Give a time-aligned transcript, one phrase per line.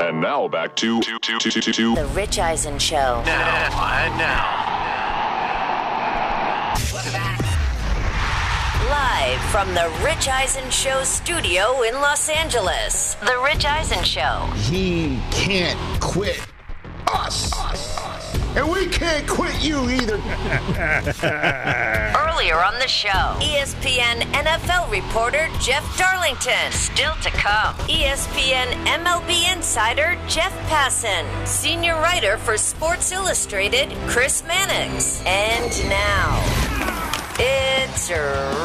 [0.00, 3.22] And now back to, to, to, to, to, to The Rich Eisen Show.
[3.26, 4.68] Now and now.
[8.88, 13.14] Live from the Rich Eisen Show studio in Los Angeles.
[13.16, 14.48] The Rich Eisen Show.
[14.54, 16.46] He can't quit
[17.08, 17.52] us.
[18.56, 20.14] And we can't quit you either.
[22.16, 26.72] Earlier on the show, ESPN NFL reporter Jeff Darlington.
[26.72, 31.26] Still to come, ESPN MLB insider Jeff Passan.
[31.46, 35.22] Senior writer for Sports Illustrated Chris Mannix.
[35.26, 38.10] And now, it's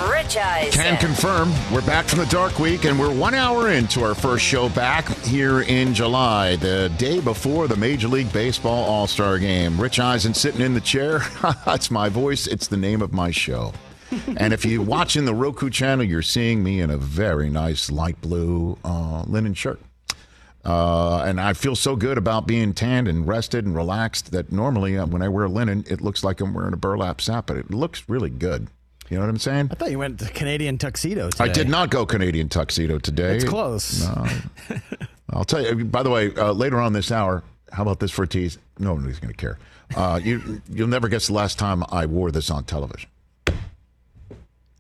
[0.10, 0.72] Rich Eisen.
[0.72, 4.44] Can confirm we're back from the dark week and we're one hour into our first
[4.44, 9.80] show back here in July, the day before the Major League Baseball All Star game.
[9.80, 11.20] Rich Eisen sitting in the chair.
[11.66, 12.48] That's my voice.
[12.48, 13.74] It's the name of my show.
[14.38, 18.20] and if you're watching the Roku channel, you're seeing me in a very nice light
[18.22, 19.80] blue uh, linen shirt.
[20.66, 24.98] Uh, and I feel so good about being tanned and rested and relaxed that normally
[24.98, 27.72] uh, when I wear linen, it looks like I'm wearing a burlap sack, but it
[27.72, 28.68] looks really good.
[29.10, 29.70] You know what I'm saying?
[29.72, 31.44] I thought you went to Canadian tuxedo today.
[31.44, 33.36] I did not go Canadian tuxedo today.
[33.36, 34.02] It's close.
[34.02, 34.26] No.
[35.30, 35.84] I'll tell you.
[35.84, 38.58] By the way, uh, later on this hour, how about this for a tease?
[38.80, 39.60] Nobody's going to care.
[39.96, 43.10] Uh, you you'll never guess the last time I wore this on television.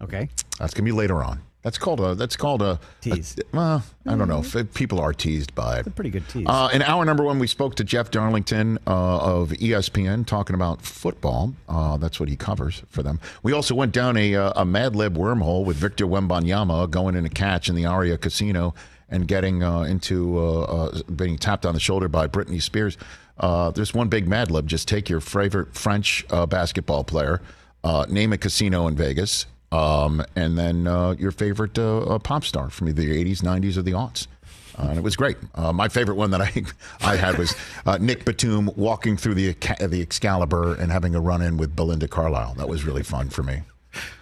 [0.01, 0.29] Okay.
[0.59, 1.41] That's going to be later on.
[1.63, 2.13] That's called a.
[2.13, 3.37] That's called a Tease.
[3.39, 4.43] a- well, I don't know.
[4.43, 5.87] If people are teased by it.
[5.87, 6.45] A pretty good tease.
[6.47, 8.89] Uh, in hour number one, we spoke to Jeff Darlington uh,
[9.39, 11.53] of ESPN talking about football.
[11.69, 13.19] Uh, that's what he covers for them.
[13.43, 17.25] We also went down a, uh, a Mad Lib wormhole with Victor Wembanyama going in
[17.25, 18.75] a catch in the Aria Casino
[19.09, 22.97] and getting uh, into uh, uh, being tapped on the shoulder by Britney Spears.
[23.37, 24.67] Uh, there's one big Mad Lib.
[24.67, 27.41] Just take your favorite French uh, basketball player,
[27.85, 32.43] uh, name a casino in Vegas, um, and then uh, your favorite uh, uh, pop
[32.45, 34.27] star from either the 80s, 90s, or the aughts.
[34.77, 35.37] Uh, and it was great.
[35.55, 36.51] Uh, my favorite one that I
[37.01, 39.53] I had was uh, Nick Batum walking through the
[39.87, 42.55] the Excalibur and having a run in with Belinda Carlisle.
[42.55, 43.61] That was really fun for me.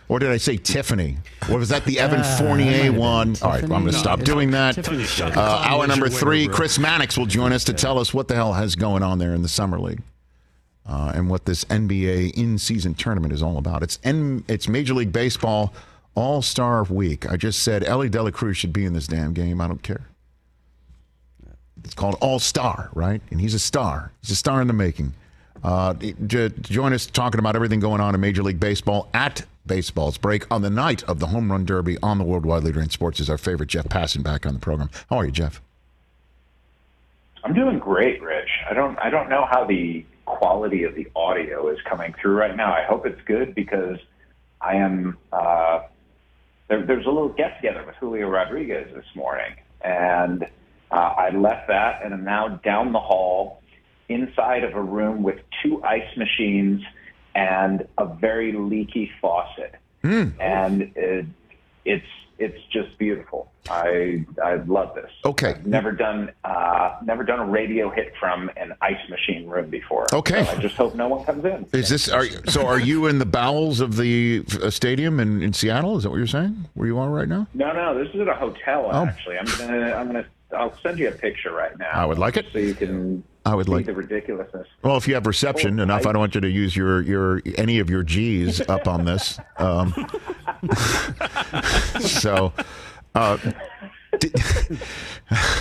[0.09, 1.17] Or did I say Tiffany?
[1.49, 3.37] Or was that the Evan Fournier one?
[3.41, 4.77] All right, well, I'm going to stop doing that.
[5.21, 8.51] Uh, hour number three, Chris Mannix will join us to tell us what the hell
[8.51, 10.01] has going on there in the summer league.
[10.91, 13.81] Uh, and what this NBA in-season tournament is all about.
[13.81, 15.73] It's N- it's Major League Baseball
[16.15, 17.31] All Star Week.
[17.31, 19.61] I just said Elly De La Cruz should be in this damn game.
[19.61, 20.07] I don't care.
[21.85, 23.21] It's called All Star, right?
[23.31, 24.11] And he's a star.
[24.21, 25.13] He's a star in the making.
[25.63, 30.17] Uh, to, join us talking about everything going on in Major League Baseball at Baseball's
[30.17, 33.21] break on the night of the Home Run Derby on the Worldwide Leader in Sports
[33.21, 34.89] is our favorite Jeff Passan back on the program.
[35.09, 35.61] How are you, Jeff?
[37.45, 38.49] I'm doing great, Rich.
[38.69, 40.05] I don't I don't know how the
[40.37, 42.73] quality of the audio is coming through right now.
[42.73, 43.97] I hope it's good because
[44.59, 45.81] I am uh,
[46.67, 50.43] there, there's a little get together with Julio Rodriguez this morning, and
[50.91, 53.61] uh, I left that and am now down the hall
[54.07, 56.81] inside of a room with two ice machines
[57.35, 59.75] and a very leaky faucet,
[60.39, 61.25] and it,
[61.85, 62.05] it's
[62.41, 63.51] it's just beautiful.
[63.69, 65.11] I I love this.
[65.23, 65.49] Okay.
[65.49, 70.07] I've never done uh, never done a radio hit from an ice machine room before.
[70.11, 70.43] Okay.
[70.43, 71.67] So I just hope no one comes in.
[71.71, 72.65] Is this are so?
[72.65, 75.97] Are you in the bowels of the uh, stadium in, in Seattle?
[75.97, 76.67] Is that what you're saying?
[76.73, 77.47] Where you are right now?
[77.53, 78.89] No, no, this is at a hotel.
[78.91, 79.05] Oh.
[79.05, 80.25] Actually, I'm gonna I'm gonna
[80.57, 81.91] I'll send you a picture right now.
[81.93, 82.47] I would like it.
[82.51, 84.67] so you can I would see like- the ridiculousness.
[84.83, 87.01] Well, if you have reception Oh, enough, I, I- don't want you to use your
[87.01, 89.39] your any of your G's up on this.
[89.57, 89.93] Um,
[92.01, 92.53] so.
[93.13, 93.37] Uh,
[94.19, 94.33] did,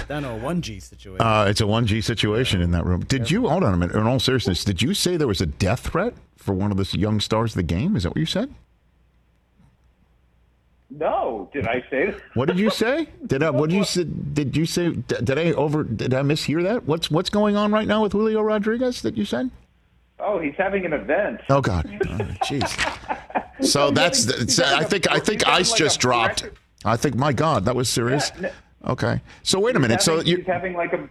[0.08, 1.20] Down to a 1G situation.
[1.26, 3.00] uh, it's a one G situation in that room.
[3.04, 3.96] Did you hold on a minute?
[3.96, 6.98] In all seriousness, did you say there was a death threat for one of the
[6.98, 7.96] young stars of the game?
[7.96, 8.52] Is that what you said?
[10.90, 12.20] No, did I say that?
[12.34, 13.06] What did you say?
[13.26, 13.50] Did I?
[13.50, 14.04] What did you say?
[14.04, 14.90] Did you say?
[14.90, 15.84] Did I over?
[15.84, 16.84] Did I mishear that?
[16.86, 19.50] What's What's going on right now with Julio Rodriguez that you said?
[20.18, 21.40] Oh, he's having an event.
[21.48, 21.84] Oh God,
[22.44, 22.68] jeez.
[23.64, 24.24] so that's.
[24.58, 25.10] having- I think.
[25.10, 26.50] I think ice like just dropped.
[26.84, 27.14] I think.
[27.14, 28.32] My God, that was serious.
[28.40, 28.50] Yeah,
[28.86, 29.20] Okay.
[29.42, 30.02] So wait a minute.
[30.02, 30.36] So having, you.
[30.38, 31.08] he's having like a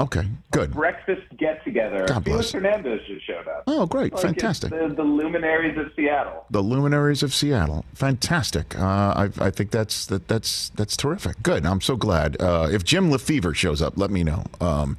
[0.00, 0.26] Okay.
[0.50, 0.72] Good.
[0.72, 2.06] breakfast get together.
[2.08, 2.50] God bless.
[2.50, 3.64] Felix Hernandez just showed up.
[3.66, 4.12] Oh, great.
[4.14, 4.70] Like Fantastic.
[4.70, 6.46] The, the luminaries of Seattle.
[6.50, 7.84] the luminaries of Seattle.
[7.94, 8.78] Fantastic.
[8.78, 11.42] Uh, I, I think that's that, that's that's terrific.
[11.42, 11.66] Good.
[11.66, 12.40] I'm so glad.
[12.40, 14.44] Uh, if Jim Lefebvre shows up, let me know.
[14.60, 14.96] Um,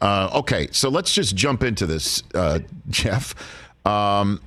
[0.00, 2.58] uh, okay, so let's just jump into this, uh,
[2.90, 3.34] Jeff.
[3.86, 4.40] Um,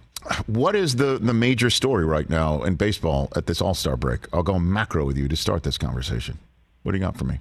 [0.47, 4.27] what is the the major story right now in baseball at this All Star break?
[4.33, 6.37] I'll go macro with you to start this conversation.
[6.83, 7.39] What do you got for me?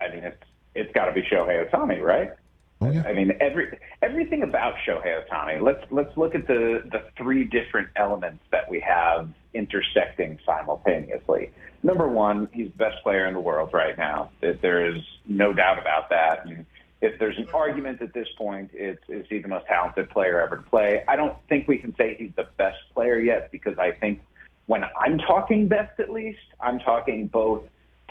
[0.00, 0.41] I mean, it's
[0.74, 2.32] it's got to be Shohei Ohtani, right?
[2.80, 3.04] Oh, yeah.
[3.06, 5.62] I mean, every everything about Shohei Ohtani.
[5.62, 11.50] Let's let's look at the the three different elements that we have intersecting simultaneously.
[11.82, 14.30] Number one, he's the best player in the world right now.
[14.40, 16.46] There is no doubt about that.
[16.46, 16.66] And
[17.00, 20.56] if there's an argument at this point, it's is he the most talented player ever
[20.56, 21.04] to play?
[21.06, 24.22] I don't think we can say he's the best player yet because I think
[24.66, 27.62] when I'm talking best, at least I'm talking both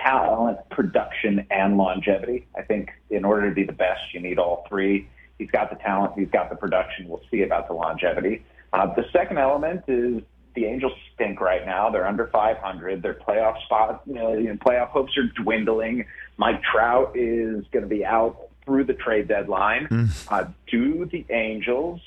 [0.03, 2.48] talent, production, and longevity.
[2.57, 5.07] I think in order to be the best, you need all three.
[5.38, 7.07] He's got the talent, he's got the production.
[7.07, 8.44] We'll see about the longevity.
[8.74, 10.21] Uh, the second element is
[10.56, 11.89] the Angels stink right now.
[11.89, 13.01] They're under 500.
[13.01, 16.06] Their playoff spot, you know, you know, playoff hopes are dwindling.
[16.38, 19.88] Mike Trout is going to be out through the trade deadline.
[20.27, 22.01] Uh, do the Angels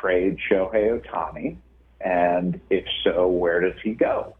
[0.00, 1.56] trade Shohei Ohtani?
[2.00, 4.34] And if so, where does he go?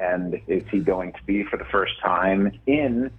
[0.00, 3.10] And is he going to be for the first time in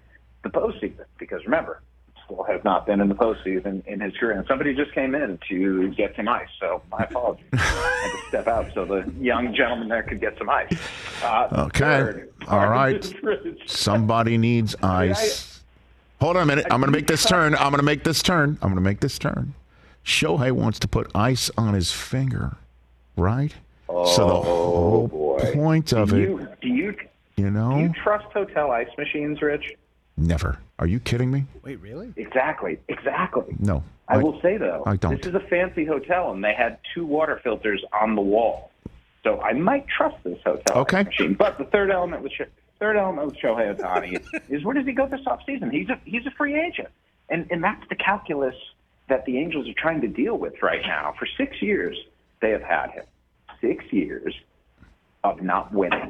[0.43, 1.05] the postseason?
[1.17, 1.81] Because remember,
[2.25, 4.37] still has not been in the postseason in his career.
[4.37, 7.45] And somebody just came in to get some ice, so my apologies.
[7.53, 10.71] I had to step out so the young gentleman there could get some ice.
[11.23, 11.79] Uh, Okay.
[11.79, 13.13] third, All right.
[13.65, 15.61] Somebody needs ice.
[16.21, 16.65] Hold on a minute.
[16.69, 17.55] I'm going to make this turn.
[17.55, 18.57] I'm going to make this turn.
[18.61, 19.53] I'm going to make this turn.
[20.05, 22.57] Shohei wants to put ice on his finger,
[23.15, 23.53] right?
[23.87, 25.51] Oh, so the whole boy.
[25.53, 26.48] point of do it,
[27.39, 29.73] you, do you you do know, you trust hotel ice machines, Rich?
[30.17, 30.59] never.
[30.79, 31.45] Are you kidding me?
[31.63, 32.13] Wait, really?
[32.17, 33.55] Exactly, exactly.
[33.59, 33.83] No.
[34.07, 35.17] I, will say though, I don't.
[35.17, 38.71] this is a fancy hotel, and they had two water filters on the wall,
[39.23, 40.97] so I might trust this hotel Okay.
[40.99, 41.33] ice machine.
[41.35, 42.45] But the third element with Sho-
[42.79, 45.71] third element with Shohei Ohtani is where does he go this offseason?
[45.71, 46.87] He's a he's a free agent,
[47.29, 48.55] and and that's the calculus
[49.09, 51.13] that the Angels are trying to deal with right now.
[51.19, 51.97] For six years,
[52.41, 53.05] they have had him.
[53.61, 54.33] Six years
[55.23, 56.09] of not winning.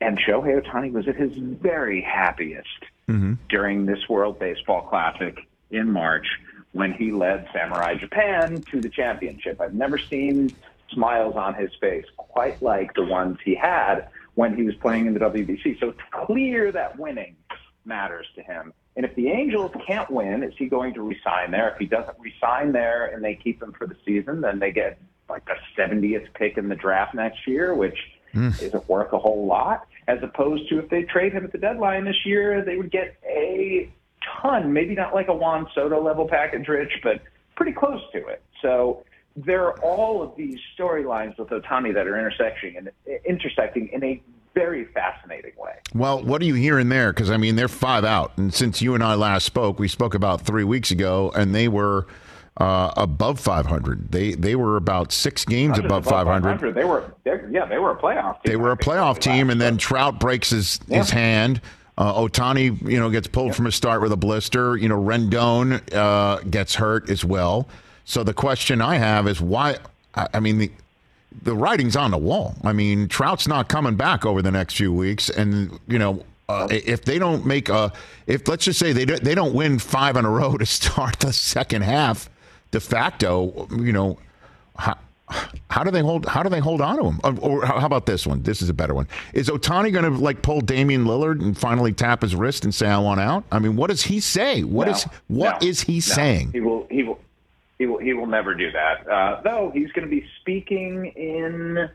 [0.00, 3.34] And Shohei Ohtani was at his very happiest mm-hmm.
[3.48, 6.26] during this World Baseball Classic in March
[6.72, 9.60] when he led Samurai Japan to the championship.
[9.60, 10.50] I've never seen
[10.92, 15.14] smiles on his face quite like the ones he had when he was playing in
[15.14, 15.78] the WBC.
[15.80, 17.36] So it's clear that winning
[17.84, 18.72] matters to him.
[18.96, 21.70] And if the Angels can't win, is he going to resign there?
[21.70, 24.98] If he doesn't resign there and they keep him for the season, then they get
[25.28, 27.96] like the 70th pick in the draft next year, which
[28.34, 28.62] Mm.
[28.62, 29.86] isn't worth a whole lot.
[30.08, 33.16] As opposed to if they trade him at the deadline this year, they would get
[33.24, 33.90] a
[34.42, 37.20] ton, maybe not like a Juan Soto level package, Rich, but
[37.56, 38.42] pretty close to it.
[38.62, 39.04] So
[39.36, 42.90] there are all of these storylines with Ohtani that are intersecting and
[43.24, 44.22] intersecting in a
[44.54, 45.74] very fascinating way.
[45.94, 47.12] Well, what are you hearing there?
[47.12, 50.14] Because I mean, they're five out, and since you and I last spoke, we spoke
[50.14, 52.06] about three weeks ago, and they were
[52.60, 54.12] uh, above 500.
[54.12, 56.74] They they were about six games just above 500.
[56.74, 58.52] They were, yeah, they were a playoff team.
[58.52, 59.78] They were a playoff team, and then.
[59.78, 61.62] Trout breaks his his hand.
[61.96, 64.76] Uh, Ohtani, you know, gets pulled from his start with a blister.
[64.76, 67.66] You know, Rendon uh, gets hurt as well.
[68.04, 69.78] So the question I have is why?
[70.14, 70.70] I, I mean, the
[71.42, 72.56] the writing's on the wall.
[72.62, 76.24] I mean, Trout's not coming back over the next few weeks, and you know.
[76.48, 77.92] Uh, if they don't make a,
[78.26, 81.20] if let's just say they don't, they don't win five in a row to start
[81.20, 82.28] the second half,
[82.70, 84.18] de facto, you know,
[84.76, 84.96] how,
[85.70, 86.26] how do they hold?
[86.26, 87.20] How do they hold on to him?
[87.22, 88.42] Uh, Or how about this one?
[88.42, 89.06] This is a better one.
[89.32, 92.88] Is Ohtani going to like pull Damian Lillard and finally tap his wrist and say,
[92.88, 93.44] "I want out"?
[93.52, 94.62] I mean, what does he say?
[94.64, 96.00] What No, is what no, is he no.
[96.00, 96.52] saying?
[96.52, 96.86] He will.
[96.90, 97.18] He will.
[97.78, 97.98] He will.
[97.98, 99.08] He will never do that.
[99.08, 101.88] Uh, though he's going to be speaking in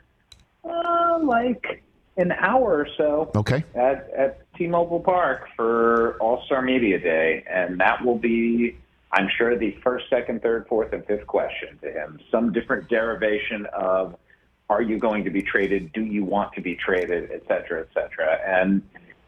[0.63, 1.84] uh, like
[2.17, 3.63] an hour or so Okay.
[3.75, 8.77] at at T-Mobile Park for All Star Media Day, and that will be,
[9.12, 12.19] I'm sure, the first, second, third, fourth, and fifth question to him.
[12.31, 14.17] Some different derivation of,
[14.69, 15.93] are you going to be traded?
[15.93, 17.31] Do you want to be traded?
[17.31, 18.39] Et cetera, et cetera.
[18.45, 18.81] And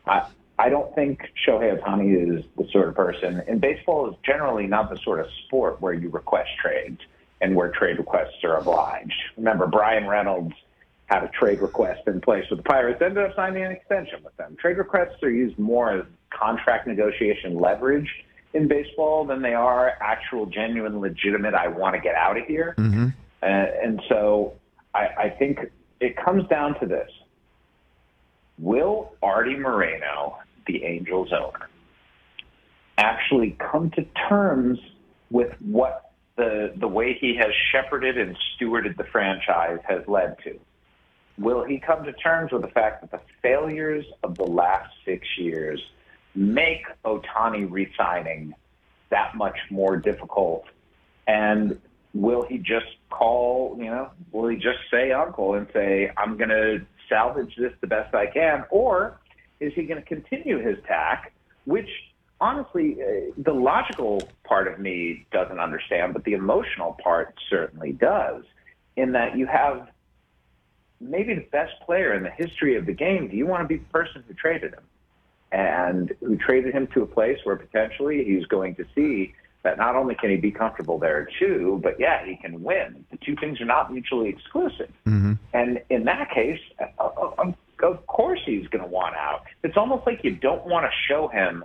[0.06, 0.28] I,
[0.60, 4.90] I don't think Shohei Ohtani is the sort of person, and baseball is generally not
[4.90, 7.00] the sort of sport where you request trades
[7.40, 9.14] and where trade requests are obliged.
[9.38, 10.56] Remember, Bryan Reynolds
[11.06, 14.36] had a trade request in place with the Pirates, ended up signing an extension with
[14.38, 14.58] them.
[14.60, 18.10] Trade requests are used more as contract negotiation leverage
[18.54, 22.76] in baseball than they are actual, genuine, legitimate, I want to get out of here.
[22.78, 23.08] Mm-hmm.
[23.42, 24.54] Uh, and so
[24.94, 25.60] I, I think
[26.00, 27.10] it comes down to this.
[28.58, 31.70] Will Artie Moreno, the Angels owner,
[32.98, 34.80] actually come to terms
[35.30, 40.60] with what the the way he has shepherded and stewarded the franchise has led to?
[41.38, 45.28] Will he come to terms with the fact that the failures of the last six
[45.38, 45.80] years
[46.34, 46.84] make
[47.22, 48.54] Ohtani resigning
[49.10, 50.66] that much more difficult?
[51.28, 51.80] And
[52.14, 56.50] will he just call, you know, will he just say uncle and say, I'm going
[56.50, 58.66] to salvage this the best I can?
[58.70, 59.20] Or
[59.60, 61.34] is he going to continue his tack,
[61.66, 61.90] which
[62.40, 68.44] honestly, uh, the logical part of me doesn't understand, but the emotional part certainly does,
[68.96, 69.88] in that you have
[71.00, 73.28] maybe the best player in the history of the game.
[73.28, 74.84] Do you want to be the person who traded him?
[75.52, 79.96] And who traded him to a place where potentially he's going to see that not
[79.96, 83.06] only can he be comfortable there too, but yeah, he can win.
[83.12, 84.92] The two things are not mutually exclusive.
[85.06, 85.34] Mm-hmm.
[85.54, 86.60] And in that case,
[87.00, 89.44] uh, of course he's going to want out.
[89.64, 91.64] It's almost like you don't want to show him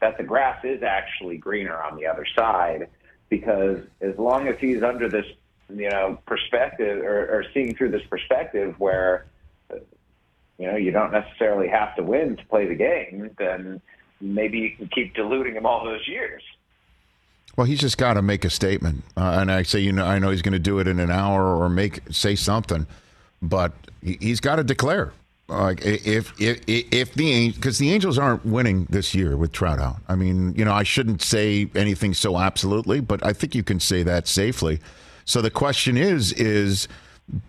[0.00, 2.88] that the grass is actually greener on the other side
[3.28, 5.26] because as long as he's under this,
[5.68, 9.26] you know, perspective or, or seeing through this perspective where,
[10.60, 13.80] you know, you don't necessarily have to win to play the game, then
[14.20, 16.42] maybe you can keep diluting him all those years.
[17.56, 20.18] Well, he's just got to make a statement, uh, and I say, you know, I
[20.18, 22.86] know he's going to do it in an hour or make say something,
[23.40, 25.14] but he's got to declare.
[25.48, 29.96] Like if if if the because the Angels aren't winning this year with Trout out.
[30.08, 33.80] I mean, you know, I shouldn't say anything so absolutely, but I think you can
[33.80, 34.78] say that safely.
[35.24, 36.86] So the question is is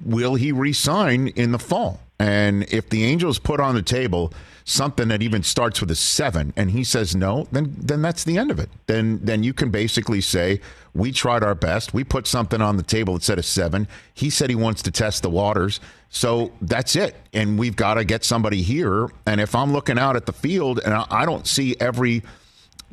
[0.04, 2.00] will he resign in the fall?
[2.22, 4.32] And if the Angels put on the table
[4.64, 8.38] something that even starts with a seven and he says no, then then that's the
[8.38, 8.70] end of it.
[8.86, 10.62] Then then you can basically say
[10.94, 11.96] we tried our best.
[11.96, 13.88] We put something on the table that said a seven.
[14.14, 15.80] He said he wants to test the waters.
[16.10, 17.16] So that's it.
[17.34, 19.10] And we've got to get somebody here.
[19.26, 22.22] And if I'm looking out at the field and I don't see every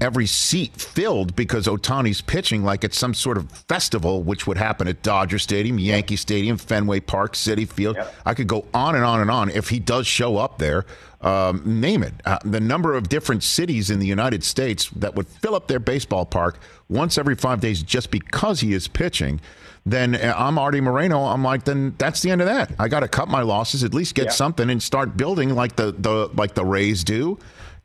[0.00, 4.88] every seat filled because Ohtani's pitching like it's some sort of festival, which would happen
[4.88, 7.96] at Dodger Stadium, Yankee Stadium, Fenway Park, Citi Field.
[7.96, 8.14] Yep.
[8.26, 9.50] I could go on and on and on.
[9.50, 10.86] If he does show up there,
[11.20, 12.14] um, name it.
[12.24, 15.80] Uh, the number of different cities in the United States that would fill up their
[15.80, 19.40] baseball park once every five days just because he is pitching.
[19.84, 21.24] Then uh, I'm Artie Moreno.
[21.24, 22.72] I'm like, then that's the end of that.
[22.78, 25.92] I got to cut my losses, at least get something, and start building like the,
[25.92, 27.38] the like the Rays do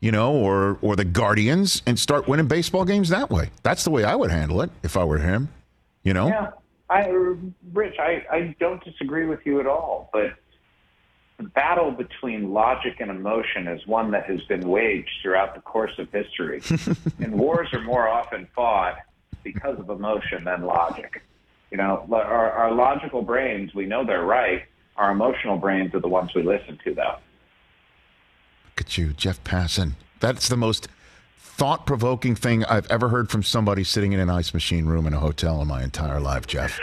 [0.04, 3.48] you know, or or the Guardians and start winning baseball games that way.
[3.62, 5.48] That's the way I would handle it if I were him.
[6.02, 6.26] You know.
[6.26, 6.50] Yeah,
[6.90, 7.08] I,
[7.72, 10.34] Rich, I I don't disagree with you at all, but
[11.38, 15.98] the battle between logic and emotion is one that has been waged throughout the course
[15.98, 16.60] of history,
[17.18, 18.98] and wars are more often fought
[19.42, 21.22] because of emotion than logic.
[21.70, 24.64] You know, our, our logical brains, we know they're right.
[24.96, 27.16] Our emotional brains are the ones we listen to, though.
[28.74, 29.92] Look at you, Jeff Passan.
[30.18, 30.88] That's the most
[31.38, 35.14] thought provoking thing I've ever heard from somebody sitting in an ice machine room in
[35.14, 36.76] a hotel in my entire life, Jeff.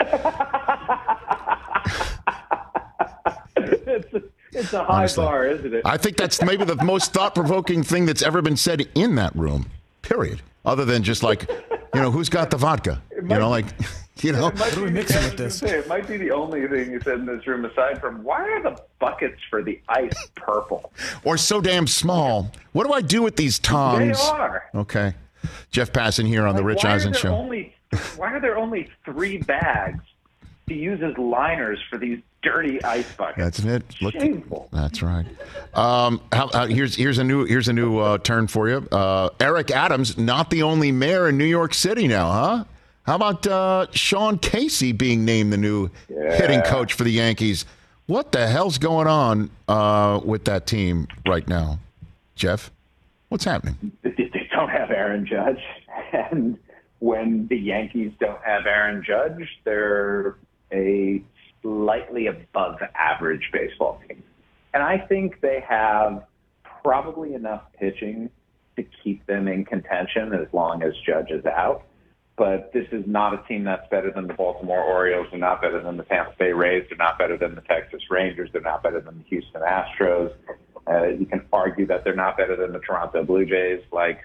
[3.56, 4.22] it's, a,
[4.54, 5.82] it's a high Honestly, bar, isn't it?
[5.84, 9.36] I think that's maybe the most thought provoking thing that's ever been said in that
[9.36, 9.66] room,
[10.00, 10.40] period.
[10.64, 11.46] Other than just like,
[11.94, 13.02] you know, who's got the vodka?
[13.14, 13.66] You know, like.
[14.20, 15.58] You know, what are we mixing with this?
[15.58, 18.42] Say, it might be the only thing you said in this room, aside from why
[18.42, 20.92] are the buckets for the ice purple
[21.24, 22.50] or so damn small?
[22.72, 24.18] What do I do with these tongs?
[24.18, 25.14] They are okay.
[25.70, 27.34] Jeff Passan here on like, the Rich Eisen Show.
[27.34, 27.74] Only,
[28.16, 30.04] why are there only three bags
[30.68, 33.58] to use as liners for these dirty ice buckets?
[33.58, 34.02] That's it.
[34.02, 34.68] Look, Shameful.
[34.72, 35.26] That's right.
[35.74, 38.86] Um, how, uh, here's here's a new here's a new uh, turn for you.
[38.92, 42.64] Uh, Eric Adams, not the only mayor in New York City now, huh?
[43.04, 46.36] How about uh, Sean Casey being named the new yeah.
[46.36, 47.64] hitting coach for the Yankees?
[48.06, 51.78] What the hell's going on uh, with that team right now,
[52.36, 52.70] Jeff?
[53.28, 53.92] What's happening?
[54.02, 55.60] They don't have Aaron Judge,
[56.12, 56.58] and
[57.00, 60.36] when the Yankees don't have Aaron Judge, they're
[60.72, 61.22] a
[61.62, 64.22] slightly above average baseball team.
[64.74, 66.24] And I think they have
[66.82, 68.30] probably enough pitching
[68.76, 71.84] to keep them in contention as long as Judge is out
[72.42, 75.28] but this is not a team that's better than the Baltimore Orioles.
[75.30, 76.84] They're not better than the Tampa Bay Rays.
[76.88, 78.50] They're not better than the Texas Rangers.
[78.52, 80.32] They're not better than the Houston Astros.
[80.90, 83.80] Uh, you can argue that they're not better than the Toronto Blue Jays.
[83.92, 84.18] Like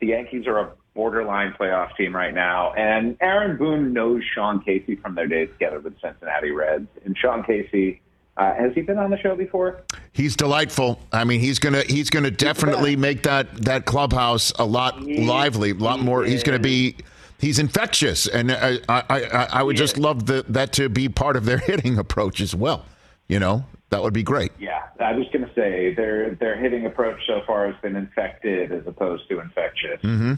[0.00, 4.94] the Yankees are a borderline playoff team right now, and Aaron Boone knows Sean Casey
[4.96, 6.88] from their days together with Cincinnati Reds.
[7.06, 8.02] And Sean Casey
[8.36, 9.80] Uh, has he been on the show before?
[10.12, 10.98] He's delightful.
[11.12, 15.70] I mean, he's gonna he's gonna definitely make that that clubhouse a lot He- lively,
[15.70, 16.24] a lot more.
[16.24, 16.96] He's gonna be
[17.44, 20.02] he's infectious, and I I, I, I would He just is.
[20.02, 22.86] love the, that to be part of their hitting approach as well.
[23.28, 24.52] You know, that would be great.
[24.58, 28.72] Yeah, I was going to say their their hitting approach so far has been infected
[28.72, 30.00] as opposed to infectious.
[30.02, 30.32] Mm-hmm.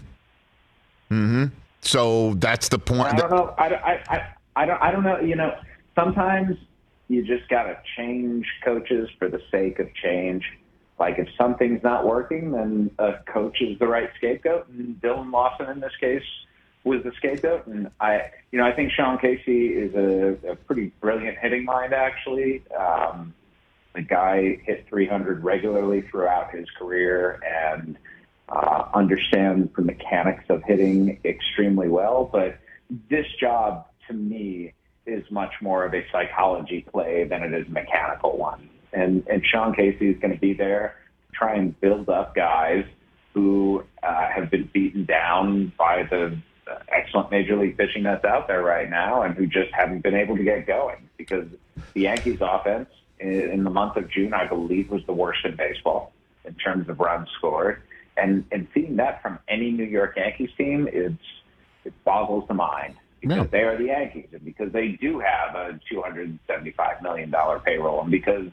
[1.10, 1.44] Mm-hmm.
[1.80, 3.14] So that's the point.
[3.14, 3.54] I don't know.
[3.56, 4.82] I, I, I, I don't.
[4.82, 5.20] I don't know.
[5.20, 5.56] You know,
[5.94, 6.56] sometimes
[7.08, 10.44] you just got to change coaches for the sake of change.
[10.98, 15.68] Like if something's not working, then a coach is the right scapegoat, and Dillon Lawson
[15.70, 16.22] in this case
[16.86, 17.66] was the scapegoat.
[17.66, 21.92] And I, you know, I think Sean Casey is a, a pretty brilliant hitting mind.
[21.92, 23.34] Actually, um,
[23.94, 27.98] the guy hit 300 regularly throughout his career and
[28.48, 32.28] uh, understands the mechanics of hitting extremely well.
[32.30, 32.58] But
[33.10, 34.72] this job, to me,
[35.06, 38.68] is much more of a psychology play than it is a mechanical one.
[38.92, 40.96] And and Sean Casey is going to be there,
[41.28, 42.84] to try and build up guys
[43.34, 48.48] who uh, have been beaten down by the Uh, excellent major league pitching that's out
[48.48, 51.46] there right now, and who just haven't been able to get going because
[51.94, 52.88] the Yankees' offense
[53.20, 56.12] in, the month of June, I believe, was the worst in baseball
[56.44, 57.82] in terms of runs scored.
[58.16, 61.22] And and seeing that from any New York Yankees team, it's
[61.84, 63.44] it boggles the mind because Yeah.
[63.44, 67.30] they are the Yankees and because they do have a two hundred seventy five million
[67.30, 68.48] dollar payroll and because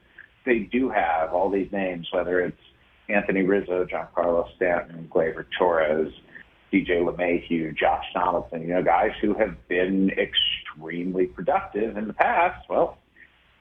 [0.45, 2.61] they do have all these names, whether it's
[3.09, 6.13] Anthony Rizzo, Giancarlo Stanton, Gleyber Torres,
[6.73, 12.67] DJ LeMahieu, Josh Donaldson, you know, guys who have been extremely productive in the past.
[12.67, 12.97] Well,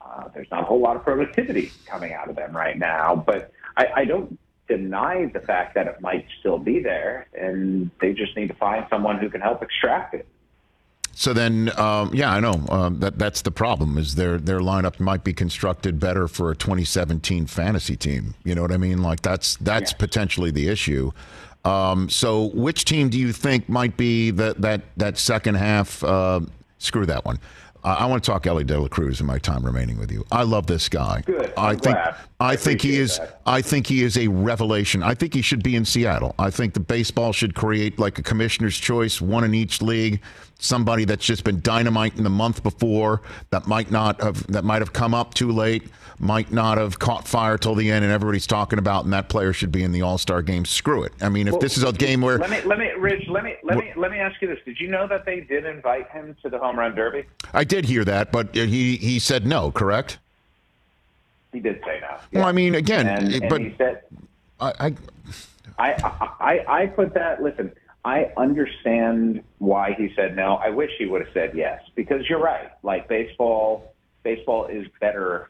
[0.01, 3.51] uh, there's not a whole lot of productivity coming out of them right now, but
[3.77, 8.35] I, I don't deny the fact that it might still be there, and they just
[8.35, 10.27] need to find someone who can help extract it.
[11.15, 13.99] So then, um, yeah, I know um, that that's the problem.
[13.99, 18.33] Is their their lineup might be constructed better for a 2017 fantasy team?
[18.43, 19.03] You know what I mean?
[19.03, 19.97] Like that's that's Yeah.
[19.97, 21.11] potentially the issue.
[21.65, 26.03] Um, so, which team do you think might be that that that second half?
[26.03, 26.41] Uh,
[26.77, 27.39] screw that one.
[27.85, 30.25] Uh, I want to talk Elly De La Cruz in my time remaining with you.
[30.31, 31.21] I love this guy.
[31.25, 31.53] Good.
[31.57, 32.15] I I'm think glad.
[32.39, 33.17] I I think he is.
[33.17, 33.41] that.
[33.45, 35.03] I think he is a revelation.
[35.03, 36.33] I think he should be in Seattle.
[36.39, 40.21] I think the baseball should create like a commissioner's choice, one in each league.
[40.63, 44.81] Somebody that's just been dynamite in the month before that might not have that might
[44.81, 45.83] have come up too late,
[46.19, 49.03] might not have caught fire till the end, and everybody's talking about.
[49.03, 50.63] And that player should be in the All Star game.
[50.63, 51.11] Screw it.
[51.21, 53.55] I mean, if this is a game where Let me let me Rich, let me
[53.61, 54.57] let me let me ask you this.
[54.63, 57.25] Did you know that they did invite him to the home run derby?
[57.53, 59.69] I did hear that, but uh, he he said no.
[59.69, 60.17] Correct.
[61.51, 62.39] He did say no.
[62.39, 64.03] Well, I mean, again, and, and but he said
[64.61, 64.95] I, I
[65.77, 67.43] I, I I put that.
[67.43, 67.73] Listen,
[68.05, 70.55] I understand why he said no.
[70.55, 72.71] I wish he would have said yes because you're right.
[72.83, 75.49] Like baseball, baseball is better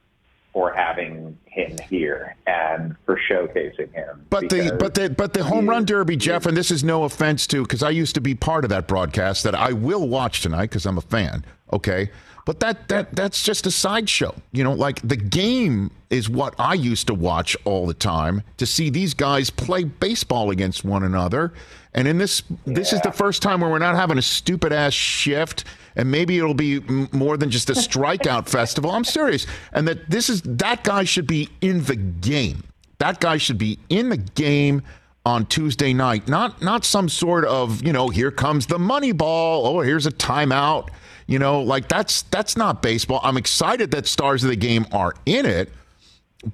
[0.53, 4.25] for having him here and for showcasing him.
[4.29, 7.47] But the but the but the home run derby, Jeff, and this is no offense
[7.47, 10.69] to because I used to be part of that broadcast that I will watch tonight
[10.69, 11.43] because I'm a fan.
[11.71, 12.11] Okay,
[12.45, 14.35] but that that that's just a sideshow.
[14.51, 18.67] You know, like the game is what I used to watch all the time to
[18.67, 21.51] see these guys play baseball against one another.
[21.95, 24.93] And in this, this is the first time where we're not having a stupid ass
[24.93, 28.91] shift, and maybe it'll be m- more than just a strikeout festival.
[28.91, 32.63] I'm serious, and that this is that guy should be in the game.
[32.97, 34.81] That guy should be in the game
[35.25, 39.65] on Tuesday night, not not some sort of you know here comes the money ball.
[39.67, 40.89] Oh, here's a timeout.
[41.27, 43.19] You know, like that's that's not baseball.
[43.23, 45.71] I'm excited that stars of the game are in it,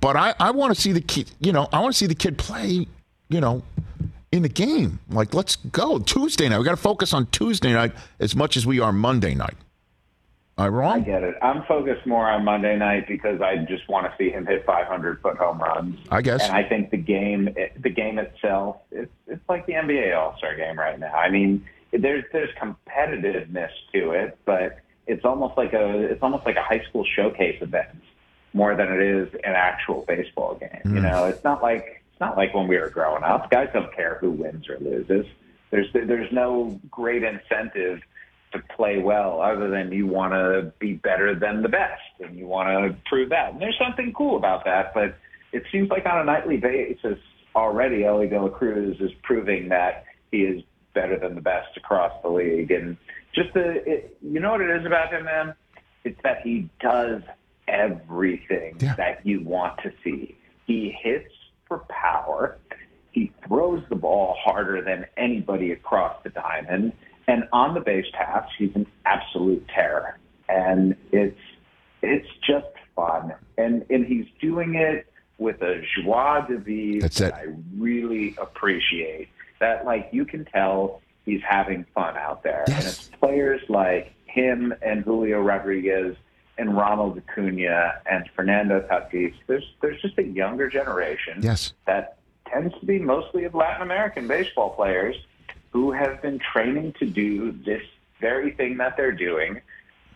[0.02, 1.32] but I I want to see the kid.
[1.40, 2.88] You know, I want to see the kid play.
[3.30, 3.64] You know,
[4.32, 5.00] in the game.
[5.10, 6.60] Like, let's go Tuesday night.
[6.60, 9.56] We got to focus on Tuesday night as much as we are Monday night.
[10.58, 10.92] Am I wrong?
[10.98, 11.36] I get it.
[11.42, 15.22] I'm focused more on Monday night because I just want to see him hit 500
[15.22, 15.98] foot home runs.
[16.12, 16.44] I guess.
[16.44, 20.56] And I think the game, the game itself, it's it's like the NBA All Star
[20.56, 21.14] Game right now.
[21.14, 26.58] I mean, there's there's competitiveness to it, but it's almost like a it's almost like
[26.58, 27.88] a high school showcase event
[28.52, 30.82] more than it is an actual baseball game.
[30.84, 30.96] Hmm.
[30.96, 33.50] You know, it's not like it's not like when we were growing up.
[33.50, 35.26] Guys don't care who wins or loses.
[35.72, 38.02] There's there's no great incentive
[38.52, 42.46] to play well other than you want to be better than the best and you
[42.46, 43.54] want to prove that.
[43.54, 45.16] And there's something cool about that, but
[45.54, 47.20] it seems like on a nightly basis
[47.56, 50.62] already Elly De La Cruz is proving that he is
[50.94, 52.72] better than the best across the league.
[52.72, 52.98] And
[53.34, 55.54] just the, it, you know what it is about him, man?
[56.04, 57.22] It's that he does
[57.68, 58.96] everything Yeah.
[58.96, 60.36] that you want to see.
[60.66, 61.32] He hits
[61.70, 62.58] for power.
[63.14, 66.92] He throws the ball harder than anybody across the diamond.
[67.28, 70.18] And on the base paths, he's an absolute terror.
[70.50, 71.40] And it's
[72.02, 77.34] it's just fun, and and he's doing it with a joie de vivre That's that.
[77.34, 77.46] I
[77.78, 79.30] really appreciate.
[79.60, 84.74] That like you can tell he's having fun out there, and it's players like him
[84.82, 86.16] and Julio Rodriguez
[86.60, 89.34] and Ronald Acuna and Fernando Tatis.
[89.48, 91.74] There's there's just a younger generation Yes.
[91.88, 92.18] that
[92.52, 95.16] tends to be mostly of Latin American baseball players
[95.72, 97.82] who have been training to do this
[98.20, 99.62] very thing that they're doing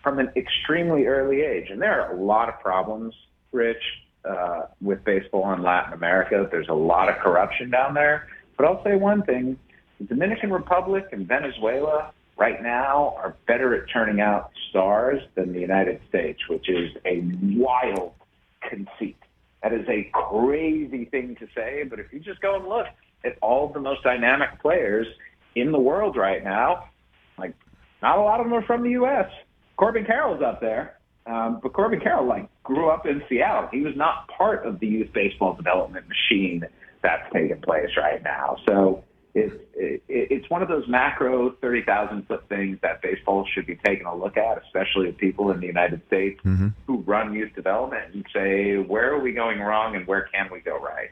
[0.01, 1.69] from an extremely early age.
[1.69, 3.13] And there are a lot of problems,
[3.51, 3.82] Rich,
[4.25, 6.47] uh, with baseball in Latin America.
[6.51, 8.27] There's a lot of corruption down there.
[8.58, 9.58] But I'll say one thing
[9.99, 15.60] the Dominican Republic and Venezuela right now are better at turning out stars than the
[15.60, 17.22] United States, which is a
[17.56, 18.13] wild
[18.69, 19.17] conceit.
[19.62, 22.88] That is a crazy thing to say, but if you just go and look
[23.24, 25.08] at all the most dynamic players
[25.56, 26.89] in the world right now,
[27.38, 27.54] like
[28.02, 29.30] not a lot of them are from the U.S.
[29.78, 33.69] Corbin Carroll's up there, um, but Corbin Carroll like grew up in Seattle.
[33.72, 36.63] He was not part of the youth baseball development machine
[37.02, 38.58] that's taking place right now.
[38.67, 39.62] So it's it,
[40.36, 44.15] it's one of those macro thirty thousand foot things that baseball should be taking a
[44.15, 48.78] look at, especially of people in the United States who run youth development and say
[48.78, 51.10] where are we going wrong and where can we go right.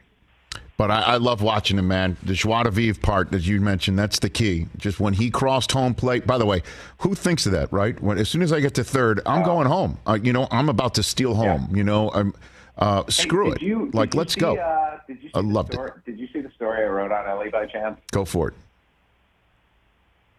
[0.78, 2.16] But I, I love watching him, man.
[2.22, 4.66] The joie de vivre part that you mentioned, that's the key.
[4.78, 6.26] Just when he crossed home plate.
[6.26, 6.62] By the way,
[6.98, 8.00] who thinks of that, right?
[8.00, 9.98] When as soon as I get to third, I'm going home.
[10.06, 11.68] Uh, you know, I'm about to steal home.
[11.76, 12.34] You know, I'm
[12.78, 13.62] uh, screw Hey, it.
[13.62, 14.56] you- like, let's see, go.
[14.56, 15.80] Uh, did you see I the loved it.
[16.06, 18.00] Did you see the story I wrote on Elly by chance?
[18.10, 18.54] Go for it.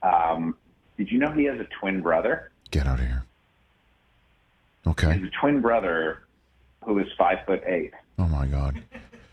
[0.03, 0.55] Um,
[0.97, 2.51] did you know he has a twin brother?
[2.71, 3.23] Get out of here.
[4.83, 5.13] He Okay.
[5.13, 6.23] has a twin brother
[6.83, 7.91] who is five foot eight.
[8.19, 8.83] Oh my God.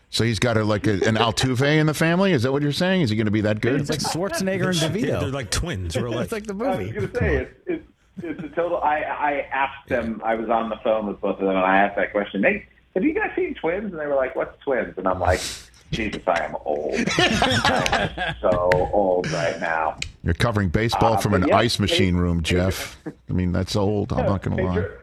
[0.09, 2.33] So he's got a, like a, an Altuve in the family.
[2.33, 3.01] Is that what you're saying?
[3.01, 3.79] Is he going to be that good?
[3.79, 5.07] It's like Schwarzenegger and DeVito.
[5.07, 6.23] Yeah, they're like twins, real life.
[6.23, 6.69] it's like the movie.
[6.69, 7.87] I was going to say it's, it's
[8.23, 8.77] it's a total.
[8.79, 10.21] I I asked them.
[10.23, 12.41] I was on the phone with both of them, and I asked that question.
[12.41, 13.91] They have you guys seen twins?
[13.91, 15.39] And they were like, "What's twins?" And I'm like,
[15.91, 16.93] "Jesus, I am old.
[17.17, 22.13] I am so old right now." You're covering baseball Uh, from an yeah, ice machine
[22.13, 22.97] Pedro- room, Jeff.
[23.29, 24.13] I mean, that's old.
[24.13, 24.73] I'm not going to lie.
[24.75, 24.97] Pedro,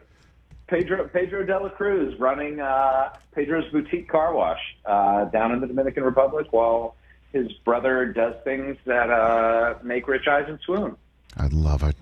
[0.67, 5.67] Pedro Pedro de la Cruz running uh, Pedro's boutique car wash uh, down in the
[5.67, 6.95] Dominican Republic while
[7.33, 10.95] his brother does things that uh, make Rich Eisen swoon.
[11.37, 11.95] I love it.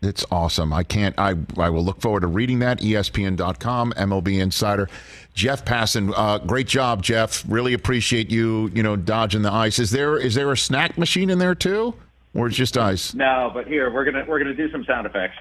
[0.00, 0.72] It's awesome.
[0.72, 1.18] I can't.
[1.18, 2.80] I I will look forward to reading that.
[2.80, 4.88] ESPN.com, MLB Insider.
[5.34, 7.44] Jeff Passan, uh, great job, Jeff.
[7.48, 8.70] Really appreciate you.
[8.74, 9.78] You know, dodging the ice.
[9.80, 11.94] Is there is there a snack machine in there too,
[12.38, 13.14] or it's just ice?
[13.14, 15.36] No, but here we're gonna we're gonna do some sound effects.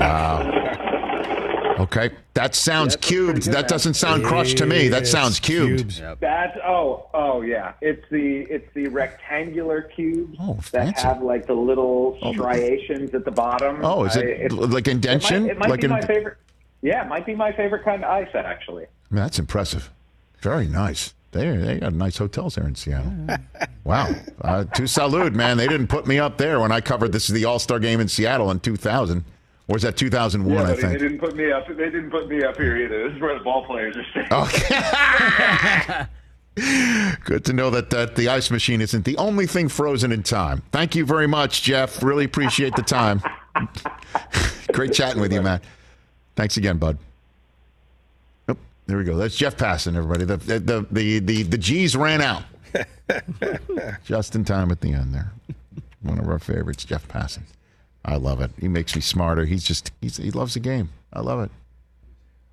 [0.00, 0.50] Wow.
[1.80, 3.44] Okay, that sounds Yeah, that's pretty cubed.
[3.44, 3.68] good, That man.
[3.68, 4.88] doesn't sound crushed to me.
[4.88, 5.78] That It's sounds cubed.
[5.96, 6.00] cubes.
[6.20, 7.72] That's oh oh yeah.
[7.80, 10.62] It's the it's the rectangular cubes Oh, that
[10.94, 11.02] fancy.
[11.02, 13.80] have like the little oh, striations at the bottom.
[13.84, 15.42] Oh, is I- it it's- like It indention?
[15.44, 16.36] might, it might like be in- my favorite.
[16.82, 18.84] Yeah, it might be my favorite kind of ice set, actually.
[19.10, 19.90] That's impressive.
[20.40, 21.14] Very nice.
[21.34, 23.12] They they got nice hotels there in Seattle.
[23.84, 24.14] wow.
[24.40, 25.56] Uh, to salute, man.
[25.56, 28.00] They didn't put me up there when I covered this is the All Star game
[28.00, 29.24] in Seattle in 2000.
[29.66, 30.56] Or was that 2001?
[30.56, 30.98] I buddy, think.
[30.98, 31.66] didn't put me up.
[31.66, 33.08] They didn't put me up here either.
[33.08, 34.32] This is where the ball players are staying.
[34.32, 36.06] Okay.
[37.24, 40.62] Good to know that, that the ice machine isn't the only thing frozen in time.
[40.70, 42.02] Thank you very much, Jeff.
[42.02, 43.22] Really appreciate the time.
[44.72, 45.60] Great chatting with you, man.
[46.36, 46.98] Thanks again, bud.
[48.86, 49.16] There we go.
[49.16, 50.24] That's Jeff Passan, everybody.
[50.24, 52.42] The the the the, the, the G's ran out.
[54.04, 55.32] Just in time at the end there.
[56.02, 57.42] One of our favorites, Jeff Passan.
[58.04, 58.50] I love it.
[58.60, 59.46] He makes me smarter.
[59.46, 60.90] He's just he's, he loves the game.
[61.12, 61.50] I love it.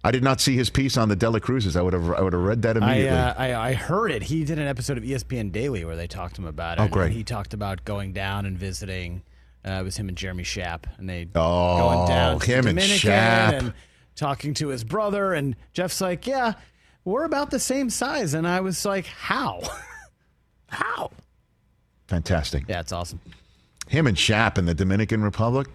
[0.04, 1.76] I did not see his piece on the De La Cruzes.
[1.76, 3.18] I would have I would have read that I, immediately.
[3.20, 4.24] uh, I I heard it.
[4.24, 6.82] He did an episode of ESPN Daily where they talked to him about it.
[6.82, 7.12] Oh, and great.
[7.12, 9.24] He talked about going down and visiting.
[9.68, 12.70] Uh, it was him and Jeremy Schaap, and they Oh, going down to him the
[12.70, 13.60] and Dominican Schaap.
[13.60, 13.74] and
[14.16, 15.34] talking to his brother.
[15.34, 16.54] And Jeff's like, "Yeah,
[17.06, 19.62] we're about the same size." And I was like, "How?
[20.68, 21.12] How?"
[22.08, 22.66] Fantastic.
[22.68, 23.20] Yeah, it's awesome.
[23.88, 25.68] Him and Schaap in the Dominican Republic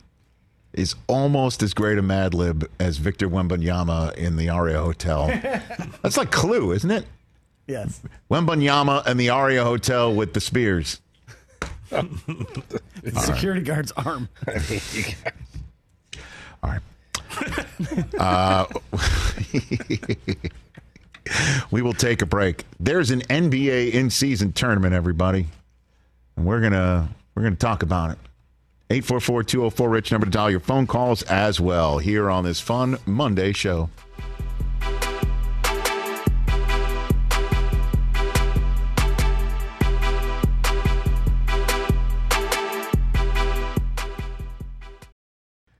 [0.73, 5.27] is almost as great a Mad Lib as Victor Wembanyama in the Aria Hotel.
[6.03, 7.07] That's like Clue, isn't it?
[7.67, 8.01] Yes.
[8.31, 11.01] Wembanyama and the Aria Hotel with the spears.
[13.03, 14.29] The security guard's arm.
[16.63, 16.81] All right.
[18.19, 18.67] Uh,
[21.71, 22.65] we will take a break.
[22.79, 25.47] There's an NBA in-season tournament, everybody,
[26.37, 28.19] and we're gonna we're gonna talk about it.
[28.91, 33.53] 844-204 rich number to dial your phone calls as well here on this fun Monday
[33.53, 33.91] show.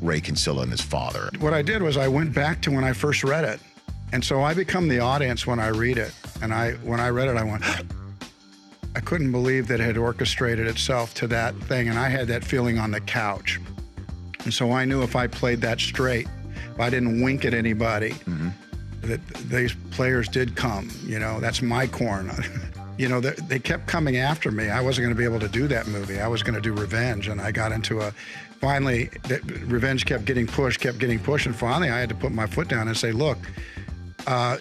[0.00, 1.30] Ray Kinsella and his father?
[1.38, 3.60] What I did was I went back to when I first read it.
[4.12, 6.12] And so I become the audience when I read it.
[6.42, 7.64] And I when I read it, I went,
[8.94, 11.88] I couldn't believe that it had orchestrated itself to that thing.
[11.88, 13.60] And I had that feeling on the couch.
[14.44, 16.28] And so I knew if I played that straight,
[16.72, 18.48] if I didn't wink at anybody, mm-hmm.
[19.02, 20.88] that these players did come.
[21.04, 22.30] You know, that's my corn.
[22.98, 24.70] you know, they kept coming after me.
[24.70, 26.20] I wasn't going to be able to do that movie.
[26.20, 28.12] I was going to do Revenge, and I got into a.
[28.60, 29.10] Finally,
[29.64, 32.68] Revenge kept getting pushed, kept getting pushed, and finally, I had to put my foot
[32.68, 33.38] down and say, "Look,
[34.26, 34.58] uh,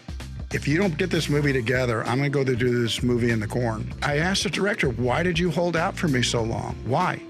[0.53, 3.31] if you don't get this movie together, I'm going to go to do this movie
[3.31, 6.43] in the corn." I asked the director, "Why did you hold out for me so
[6.43, 6.75] long?
[6.85, 7.21] Why?"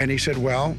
[0.00, 0.76] And he said, "Well."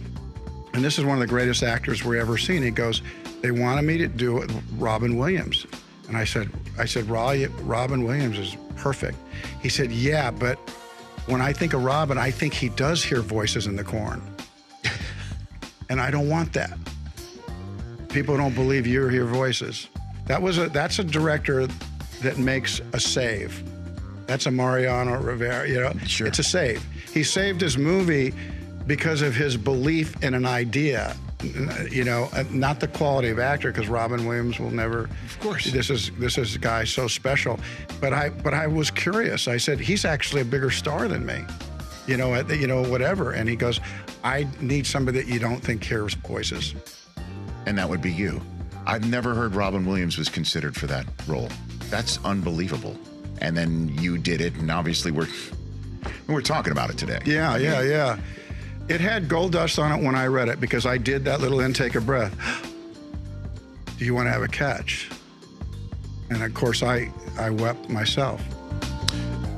[0.73, 2.61] And this is one of the greatest actors we've ever seen.
[2.61, 3.01] He goes,
[3.41, 5.65] "They wanted me to do it Robin Williams."
[6.07, 9.17] And I said, I said, Robin Williams is perfect.
[9.61, 10.57] He said, yeah, but
[11.25, 14.21] when I think of Robin, I think he does hear voices in the corn.
[15.89, 16.77] And I don't want that.
[18.09, 19.87] People don't believe you hear voices.
[20.25, 21.67] That was a that's a director
[22.21, 23.63] that makes a save.
[24.25, 25.93] That's a Mariano Rivera, you know.
[26.05, 26.27] Sure.
[26.27, 26.83] It's a save.
[27.13, 28.33] He saved his movie
[28.87, 31.15] because of his belief in an idea
[31.91, 35.09] you know, not the quality of actor because Robin Williams will never.
[35.25, 37.59] Of course, this is this is a guy so special.
[37.99, 39.47] But I but I was curious.
[39.47, 41.43] I said he's actually a bigger star than me.
[42.07, 43.31] You know, you know, whatever.
[43.31, 43.79] And he goes,
[44.23, 46.75] I need somebody that you don't think hears voices.
[47.65, 48.41] And that would be you.
[48.85, 51.49] I've never heard Robin Williams was considered for that role.
[51.89, 52.95] That's unbelievable.
[53.41, 55.27] And then you did it, and obviously we're
[56.27, 57.19] we're talking about it today.
[57.25, 58.17] Yeah, yeah, yeah.
[58.87, 61.59] It had gold dust on it when I read it because I did that little
[61.59, 62.35] intake of breath.
[63.97, 65.09] Do you want to have a catch?
[66.29, 68.41] And of course, I, I wept myself.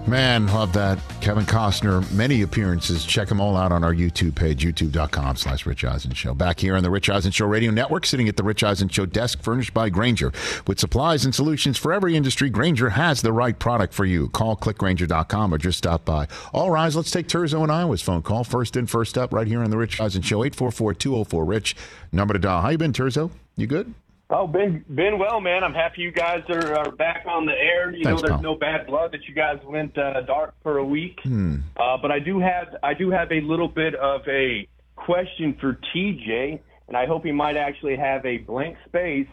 [0.07, 0.99] Man, love that.
[1.19, 3.05] Kevin Costner, many appearances.
[3.05, 6.33] Check them all out on our YouTube page, youtube.com slash Rich Eisen Show.
[6.33, 9.05] Back here on the Rich Eisen Show Radio Network, sitting at the Rich Eisen Show
[9.05, 10.31] desk, furnished by Grainger.
[10.65, 14.29] With supplies and solutions for every industry, Grainger has the right product for you.
[14.29, 16.29] Call clickgrainger.com or just stop by.
[16.53, 18.45] All rise, let's take Terzo and Iowa's phone call.
[18.45, 21.75] First in, first up, right here on the Rich Eisen Show, 844-204-RICH.
[22.13, 22.61] Number to dial.
[22.61, 23.29] How you been, Terzo?
[23.57, 23.93] You good?
[24.29, 25.63] Oh, been been well, man.
[25.63, 27.91] I'm happy you guys are, are back on the air.
[27.95, 28.41] You Thanks, know, there's pal.
[28.41, 31.19] no bad blood that you guys went uh, dark for a week.
[31.23, 31.57] Hmm.
[31.77, 35.79] Uh, but I do have I do have a little bit of a question for
[35.95, 36.59] TJ,
[36.89, 39.27] and I hope he might actually have a blank space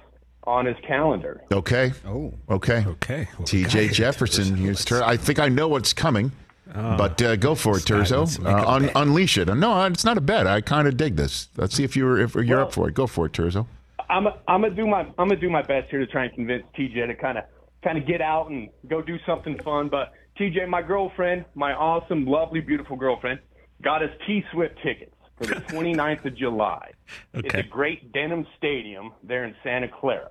[0.44, 1.42] on his calendar.
[1.50, 1.92] Okay.
[2.07, 2.33] Oh.
[2.48, 2.85] Okay.
[2.87, 3.28] Okay.
[3.37, 4.57] Well, TJ Jefferson.
[4.57, 6.30] Here's tur- I think I know what's coming.
[6.72, 8.18] but uh, go for it, guy Terzo.
[8.18, 9.48] wants to make Uh, un- unleash it.
[9.52, 10.46] No, it's not a bet.
[10.46, 11.48] I kind of dig this.
[11.57, 12.94] Let's see if you're if you're Well- up for it.
[12.94, 13.66] Go for it, Terzo.
[14.08, 16.64] I'm I'm gonna do my I'm gonna do my best here to try and convince
[16.76, 17.44] TJ to kind of
[17.82, 19.88] kind of get out and go do something fun.
[19.88, 23.40] But TJ, my girlfriend, my awesome, lovely, beautiful girlfriend,
[23.82, 26.90] got us T Swift tickets for the 29th of July.
[27.34, 27.46] Okay.
[27.46, 30.30] It's a great Denim Stadium there in Santa Clara.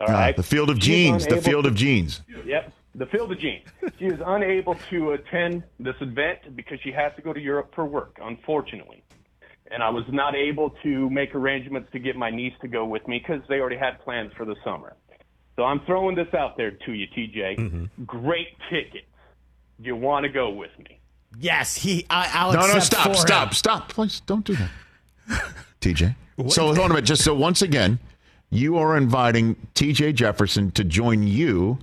[0.00, 0.36] All Ah, right.
[0.36, 1.26] the field of jeans.
[1.26, 2.22] The field of jeans.
[2.46, 3.66] Yep, the Field of Jeans.
[3.98, 7.84] She is unable to attend this event because she has to go to Europe for
[7.86, 9.02] work, unfortunately.
[9.72, 13.06] And I was not able to make arrangements to get my niece to go with
[13.08, 14.94] me because they already had plans for the summer.
[15.56, 17.58] So I'm throwing this out there to you, TJ.
[17.58, 18.04] Mm-hmm.
[18.04, 19.06] Great tickets.
[19.78, 20.98] You want to go with me?
[21.40, 22.04] Yes, he.
[22.10, 23.54] I, I'll No, no, stop, for stop, him.
[23.54, 23.88] stop.
[23.88, 24.70] Please don't do that.
[25.80, 26.14] TJ.
[26.48, 27.04] So hold on a minute.
[27.04, 27.98] Just so once again,
[28.50, 31.78] you are inviting TJ Jefferson to join you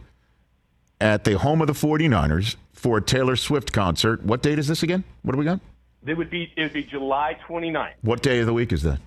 [1.02, 4.24] at the home of the 49ers for a Taylor Swift concert.
[4.24, 5.04] What date is this again?
[5.24, 5.60] What do we got?
[6.06, 7.94] It would be it would be July 29th.
[8.02, 9.00] What day of the week is that?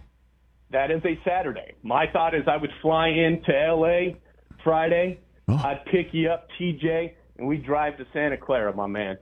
[0.71, 1.75] That is a Saturday.
[1.83, 4.15] My thought is I would fly in to LA
[4.65, 5.19] Friday.
[5.49, 5.61] Oh.
[5.63, 9.19] I'd pick you up, TJ, and we drive to Santa Clara, my man.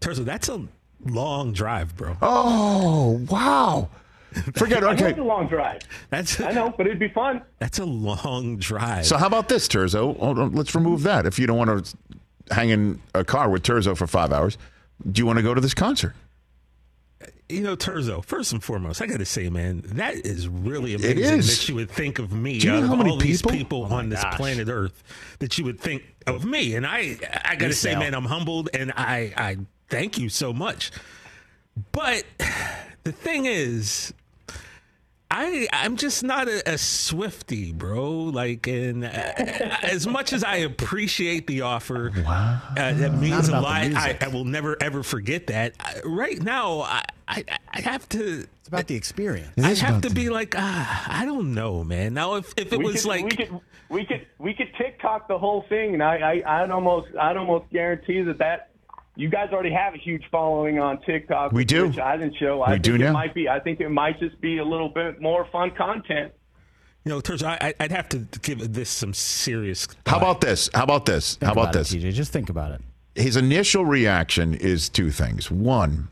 [0.00, 0.66] Terzo, that's a
[1.04, 2.16] long drive, bro.
[2.22, 3.88] Oh, wow.
[4.54, 5.10] Forget I know okay.
[5.10, 5.82] it's a long drive.
[6.10, 7.42] That's I know, but it'd be fun.
[7.58, 9.06] that's a long drive.
[9.06, 10.18] So how about this, Terzo?
[10.18, 11.26] Hold let's remove that.
[11.26, 11.96] If you don't want to
[12.54, 14.58] hang in a car with Terzo for five hours,
[15.10, 16.14] do you want to go to this concert?
[17.48, 21.38] You know, Terzo, first and foremost, I got to say, man, that is really amazing
[21.38, 21.58] is.
[21.58, 23.42] that you would think of me Do you know out of how many all these
[23.42, 23.56] people?
[23.56, 25.02] people on this planet Earth
[25.40, 26.74] that you would think of me.
[26.74, 29.56] And I, I got to say, man, I'm humbled and I, I
[29.88, 30.90] thank you so much.
[31.92, 32.24] But
[33.04, 34.14] the thing is,
[35.30, 38.12] I I'm just not a, a Swifty, bro.
[38.12, 42.60] Like, and uh, as much as I appreciate the offer, wow.
[42.76, 43.66] uh, that means a lot.
[43.66, 44.16] I.
[44.20, 45.74] I will never ever forget that.
[45.80, 48.46] I, right now, I, I I have to.
[48.60, 49.50] It's about the experience.
[49.58, 52.14] I have about to the- be like, ah, I don't know, man.
[52.14, 55.26] Now, if, if it we was could, like, we could we could we could TikTok
[55.28, 58.70] the whole thing, and I, I I'd almost I'd almost guarantee that that
[59.16, 61.52] you guys already have a huge following on TikTok.
[61.52, 61.86] We with do.
[61.86, 62.62] Rich Eisen show.
[62.62, 63.10] I We do think now.
[63.10, 63.48] It might be.
[63.48, 66.32] I think it might just be a little bit more fun content.
[67.04, 69.86] you know, Terzo, I, I- I'd have to give this some serious.
[70.06, 70.68] How about this?
[70.74, 71.36] How about this?
[71.36, 71.94] Think How about it, this?
[71.94, 72.12] TJ?
[72.14, 72.80] Just think about it.
[73.14, 75.50] His initial reaction is two things.
[75.50, 76.08] One,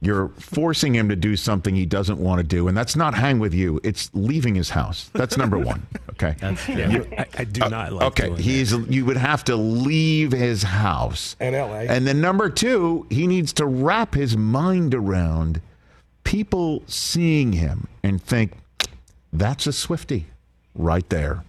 [0.00, 3.38] you're forcing him to do something he doesn't want to do, and that's not hang
[3.38, 3.80] with you.
[3.82, 5.10] It's leaving his house.
[5.14, 5.86] That's number one.
[6.10, 6.36] Okay.
[6.68, 8.06] You- I, I do uh, not like.
[8.08, 8.26] okay.
[8.28, 11.34] doing He's you would have to leave his house.
[11.40, 11.80] And LA.
[11.80, 15.60] And then number two, he needs to wrap his mind around
[16.24, 18.52] people seeing him and think
[19.32, 20.26] that's a Swifty
[20.74, 21.44] right there.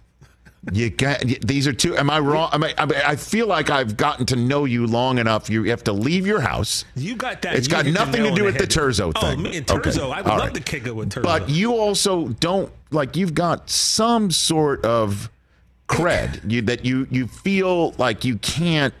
[0.72, 1.96] You got these are two.
[1.96, 2.50] Am I wrong?
[2.52, 5.48] I mean, I, feel like I've gotten to know you long enough.
[5.48, 6.84] You have to leave your house.
[6.96, 7.54] You got that.
[7.54, 8.70] It's got nothing to do with the head.
[8.70, 9.42] Terzo Oh, thing.
[9.42, 9.90] me and Okay.
[9.90, 10.54] I would All love right.
[10.54, 11.22] to kick it with Terzo.
[11.22, 15.30] But you also don't like you've got some sort of
[15.88, 18.92] cred you, that you you feel like you can't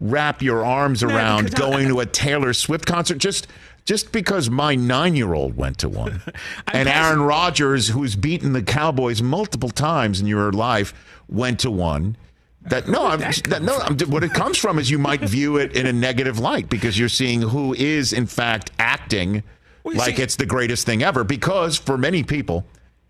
[0.00, 3.48] wrap your arms around because I- going to a Taylor Swift concert just
[3.84, 6.22] just because my nine year old went to one
[6.72, 10.94] and Aaron Rodgers, who's beaten the Cowboys multiple times in your life,
[11.28, 12.16] went to one.
[12.62, 13.76] That no, I'm, that, no.
[13.78, 16.96] I'm, what it comes from is you might view it in a negative light because
[16.96, 19.42] you're seeing who is in fact acting
[19.82, 21.24] Well, like see- it's the greatest thing ever.
[21.24, 22.64] Because for many people,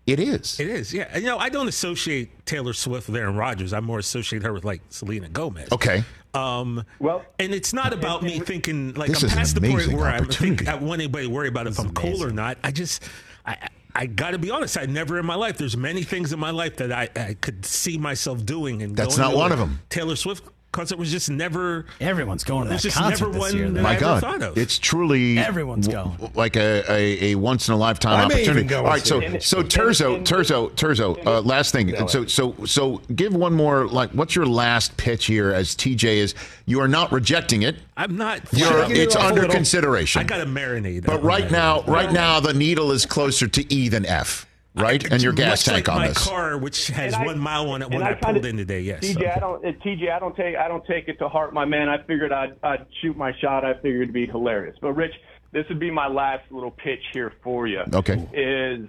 [0.05, 0.59] it is.
[0.59, 1.17] It is, yeah.
[1.17, 3.73] You know, I don't associate Taylor Swift with Aaron Rodgers.
[3.73, 5.71] I more associate her with like Selena Gomez.
[5.71, 6.03] Okay.
[6.33, 9.61] Um, Well- and it's not about me thinking like This I'm is an past the
[9.61, 10.23] point amazing where I think
[10.63, 10.67] opportunity.
[10.67, 12.57] I want anybody to worry about if I'm cool or not.
[12.63, 13.03] I just,
[13.45, 14.77] I, I got to be honest.
[14.77, 15.57] I never in my life.
[15.57, 19.15] There's many things in my life that I, I could see myself doing, and That's
[19.17, 19.79] going not to one of them.
[19.89, 21.85] Taylor Swift concert was just never.
[22.01, 23.69] Everyone's going to There's that just concert never this one year.
[23.69, 23.81] though.
[23.81, 24.57] My God, of.
[24.57, 26.31] it's truly Everyone's w- going.
[26.35, 28.49] like a, a, a once in a lifetime I may opportunity.
[28.65, 29.41] even go All right, so it.
[29.41, 31.25] so Terzo, Terzo, Terzo.
[31.25, 31.95] Uh, last thing.
[32.09, 33.87] So so so give one more.
[33.87, 35.53] Like, what's your last pitch here?
[35.53, 37.77] As TJ is, you are not rejecting it.
[37.95, 38.41] I'm not.
[38.51, 40.19] You're, give it's a under little- consideration.
[40.19, 41.05] I got to marinate.
[41.05, 41.51] but right that.
[41.51, 44.45] now, right now, the needle is closer to E than F.
[44.75, 46.17] Right, and your gas tank like on my this.
[46.27, 48.81] car, which has And I- one mile on it when I, kinda- pulled in today.
[48.81, 49.01] Yes.
[49.03, 49.61] TJ, I don't.
[49.81, 50.55] TJ, I don't take.
[50.55, 51.89] I don't take it to heart, my man.
[51.89, 53.63] I figured I'd, I'd shoot my shot.
[53.63, 54.75] I figured it'd be hilarious.
[54.81, 55.13] But Rich,
[55.51, 57.81] this would be my last little pitch here for you.
[57.93, 58.27] Okay.
[58.33, 58.87] Is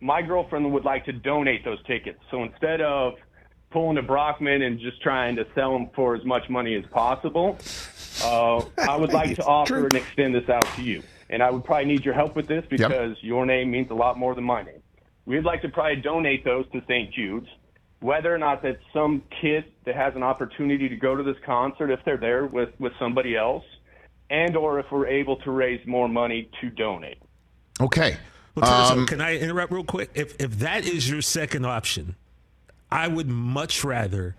[0.00, 2.18] my girlfriend would like to donate those tickets.
[2.30, 3.14] So instead of
[3.70, 7.58] pulling a Brockman and just trying to sell them for as much money as possible,
[8.22, 11.02] uh, I would like to offer and extend this out to you.
[11.30, 14.18] And I would probably need your help with this because your name means a lot
[14.18, 14.82] more than my name.
[15.26, 17.12] We'd like to probably donate those to St.
[17.12, 17.48] Jude's.
[18.00, 21.90] Whether or not that's some kid that has an opportunity to go to this concert
[21.90, 23.64] if they're there with, with somebody else,
[24.28, 27.18] and or if we're able to raise more money to donate.
[27.80, 28.18] Okay.
[28.54, 30.10] Well, Terzo, Um, can I interrupt real quick?
[30.14, 32.14] If if that is your second option,
[32.90, 34.36] I would much rather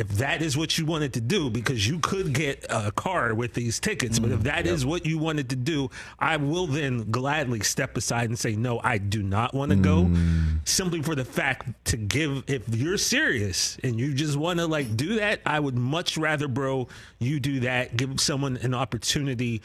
[0.00, 3.52] if that is what you wanted to do, because you could get a car with
[3.52, 4.44] these tickets, but if mm-hmm.
[4.44, 8.56] that is what you wanted to do, I will then gladly step aside and say,
[8.56, 10.04] no, I do not want to go.
[10.04, 10.66] Mm.
[10.66, 14.96] Simply for the fact to give, if you're serious and you just want to like
[14.96, 16.88] do that, I would much rather, bro,
[17.18, 17.94] you do that.
[17.94, 19.60] Give someone an opportunity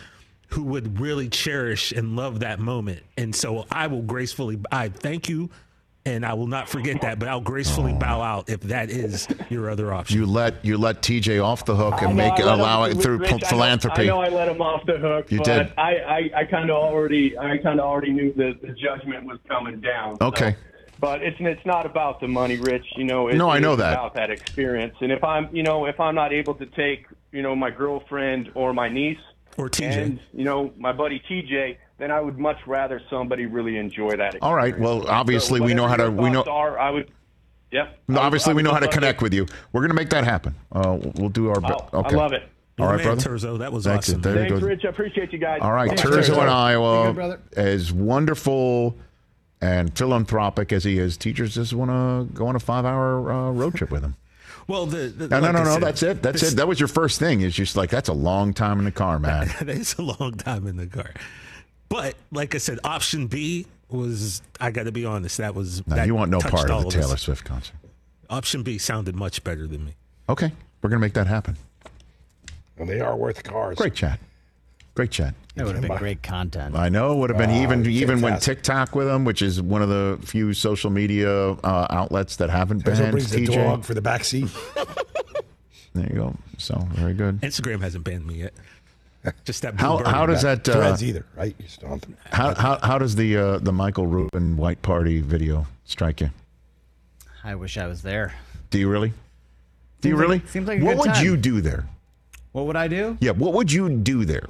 [0.49, 3.03] who would really cherish and love that moment.
[3.17, 5.49] And so I will gracefully, I thank you.
[6.07, 9.71] And I will not forget that, but I'll gracefully bow out if that is your
[9.71, 10.15] other option.
[10.19, 13.01] You let you let TJ off the hook and know make it allow him- it
[13.01, 14.01] through Rich, I know- philanthropy.
[14.03, 15.73] I know I let him off the hook, You but did.
[15.79, 19.39] I, I, I kind of already I kind of already knew that the judgment was
[19.47, 20.17] coming down.
[20.19, 20.55] so- Okay.
[20.99, 22.85] But it's it's not about the money, Rich.
[22.97, 23.93] You know, it, No, I know it's that.
[23.93, 24.95] about that experience.
[25.01, 28.51] And if I'm, you know, if I'm not able to take, you know, my girlfriend
[28.53, 29.17] or my niece
[29.57, 29.97] or TJ.
[30.03, 34.35] and you know my buddy TJ, then I would much rather somebody really enjoy that.
[34.35, 34.43] Experience.
[34.43, 34.77] All right.
[34.77, 37.11] Well, obviously So we know how to we know thoughts Are, I would.
[37.71, 37.85] Yep.
[37.87, 39.45] I would- obviously I we know how to love connect with you.
[39.71, 40.55] We're going to make that happen.
[40.71, 41.83] Uh, we'll do our best.
[41.93, 42.43] Oh, I love it.
[42.77, 43.29] All You're right, man, brother.
[43.37, 43.59] Terzo.
[43.59, 44.09] That was Thanks.
[44.09, 44.21] awesome.
[44.21, 44.61] There Thanks.
[44.61, 44.83] Rich.
[44.83, 45.59] I appreciate you guys.
[45.61, 48.97] All right, Thanks, Terzo in Iowa, good, as wonderful
[49.61, 53.75] and philanthropic as he is, teachers just want to go on a five-hour uh, road
[53.75, 54.15] trip with him.
[54.67, 55.71] Well, the, the No, no, like no, I no.
[55.73, 56.23] said, That's it.
[56.23, 56.55] That's this- it.
[56.55, 57.41] That was your first thing.
[57.41, 59.47] It's just like that's a long time in the car, man.
[59.59, 61.11] that is a long time in the car.
[61.95, 65.37] But like I said, option B was I got to be honest.
[65.37, 66.93] That was No, that you want no part of the us.
[66.93, 67.75] Taylor Swift concert.
[68.29, 69.93] Option B sounded much better than me.
[70.27, 71.55] Okay, we're gonna make that happen.
[72.77, 73.77] And they are worth cars.
[73.77, 74.19] Great chat.
[74.93, 75.35] Great chat.
[75.55, 76.75] That would have been great content.
[76.75, 77.15] I know.
[77.15, 78.41] Would have been Oh, even even when.
[78.41, 82.83] TikTok with them, which is one of the few social media uh, outlets that haven't
[82.83, 84.49] Terzo banned brings the dog for the back seat.
[85.95, 86.35] There you go.
[86.57, 87.39] So very good.
[87.39, 88.53] Instagram hasn't banned me yet.
[89.43, 89.75] Just that.
[89.79, 91.55] How how does that uh, Threads either, right?
[91.59, 91.99] You still
[92.31, 96.31] how, how how does the uh, the Michael Rubin White Party video strike you?
[97.43, 98.33] I wish I was there.
[98.69, 99.13] Do you really?
[100.01, 100.41] Do you Seems like- really?
[100.49, 101.25] seems like a what good would time.
[101.25, 101.85] you do there?
[102.51, 103.17] What would I do?
[103.19, 104.47] Yeah, what would you do there?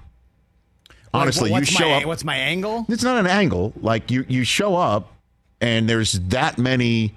[1.13, 2.05] Honestly, Like, you what's show my, up.
[2.05, 2.85] What's my angle?
[2.89, 3.71] It's not an angle.
[3.81, 5.13] Like you, you show up,
[5.61, 7.15] and there's that many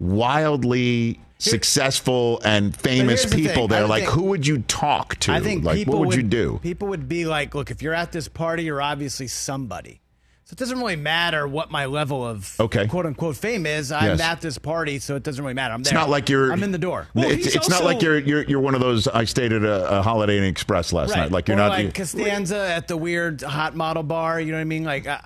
[0.00, 3.86] wildly successful and famous here's the people I there.
[3.86, 5.32] Like, think- who would you talk to?
[5.32, 6.58] I think like, people what would, you do?
[6.62, 10.00] People would be like, "Look, if you're at this party, you're obviously somebody."
[10.46, 12.86] So it doesn't really matter what my level of Okay.
[12.86, 13.90] quote unquote fame is.
[13.90, 14.20] I'm Yes.
[14.20, 15.72] at this party, so it doesn't really matter.
[15.72, 16.52] I'm It's not like you're.
[16.52, 17.08] I'm in the door.
[17.14, 19.08] Well, it's he's it's not like you're you're you're one of those.
[19.08, 21.20] I stayed at a, a Holiday Inn Express last right.
[21.20, 21.32] night.
[21.32, 21.70] Like you're or not.
[21.70, 24.38] like you- Costanza at the weird hot model bar.
[24.38, 24.84] You know what I mean?
[24.84, 25.16] Like, uh,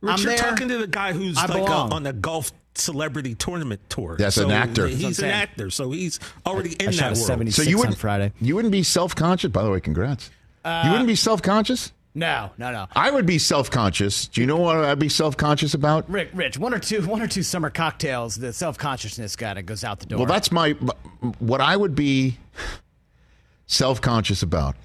[0.00, 0.38] Rich, I'm you're there.
[0.50, 4.16] talking to the guy who's I like a, on the golf celebrity tournament tour.
[4.18, 4.86] That's an So actor.
[4.88, 7.52] He's an actor, so he's already in I that world.
[7.52, 8.32] so you wouldn't Friday.
[8.40, 9.50] You wouldn't be self conscious.
[9.50, 10.30] By the way, congrats.
[10.64, 11.92] you wouldn't be uh, self conscious.
[12.14, 12.86] no, no, no.
[12.94, 14.28] I would be self conscious.
[14.28, 16.08] Do you know what I'd be self conscious about?
[16.10, 18.36] Rick, Rich, one or two, one or two summer cocktails.
[18.36, 20.18] The self consciousness kind of goes out the door.
[20.18, 20.72] Well, that's my
[21.38, 22.38] what I would be
[23.66, 24.76] self conscious about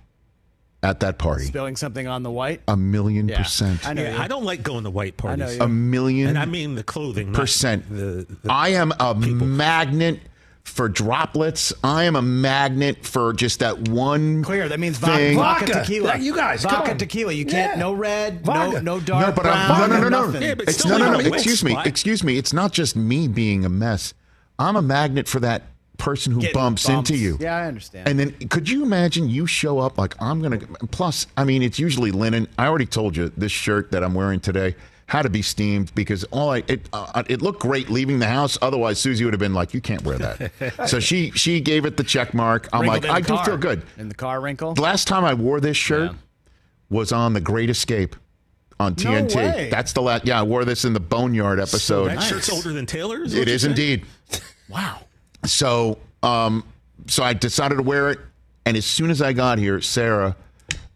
[0.83, 1.45] at that party.
[1.45, 2.61] spilling something on the white.
[2.67, 3.39] A million Yeah.
[3.43, 3.87] percent.
[3.87, 4.03] I know.
[4.03, 4.21] Yeah.
[4.21, 5.39] I don't like going to white parties.
[5.39, 5.61] know you.
[5.61, 7.89] A million And I mean the clothing, percent.
[7.89, 10.19] The, the, I am a magnet
[10.63, 11.73] for droplets.
[11.83, 14.67] I am a magnet for just that one Clear.
[14.69, 15.35] That means thing.
[15.37, 15.79] vodka, vodka Vodka.
[15.85, 16.07] tequila.
[16.09, 16.97] Yeah, you guys, vodka on.
[16.97, 17.31] tequila.
[17.33, 17.73] You can't.
[17.73, 17.79] Yeah.
[17.79, 18.45] No red.
[18.45, 18.81] Vodka.
[18.81, 19.71] No, no dark No, but brown.
[19.71, 20.25] I'm, no, no, no, no.
[20.27, 20.41] nothing.
[20.43, 21.19] Yeah, but it's no, no, no.
[21.19, 21.75] Excuse me.
[21.85, 22.37] Excuse me.
[22.37, 24.13] It's not just me being a mess.
[24.59, 25.63] I'm a magnet for that
[25.97, 27.09] person who bumps, bumps.
[27.09, 27.37] into you.
[27.39, 28.07] Yeah, I understand.
[28.07, 30.59] And then could you imagine you show up like I'm gonna
[30.91, 32.47] plus I mean it's usually linen.
[32.57, 34.75] I already told you this shirt that I'm wearing today
[35.07, 38.57] had to be steamed because all I it uh, it looked great leaving the house.
[38.61, 40.87] Otherwise Susie would have been like, You can't wear that.
[40.89, 42.67] so she she gave it the check mark.
[42.73, 43.45] I'm Wrinkled like, I do car.
[43.45, 43.81] feel good.
[43.97, 44.73] In the car wrinkle.
[44.73, 46.17] The last time I wore this shirt Yeah.
[46.89, 48.15] was on The Great Escape
[48.79, 49.35] on TNT.
[49.35, 49.69] way.
[49.71, 52.09] That's the last yeah, I wore this in the Boneyard episode.
[52.09, 53.33] that shirt's older than Taylor's.
[53.33, 54.05] It is indeed.
[54.69, 54.99] Wow.
[55.51, 56.63] So, um,
[57.07, 58.19] so I decided to wear it,
[58.65, 60.35] and as soon as I got here, Sarah,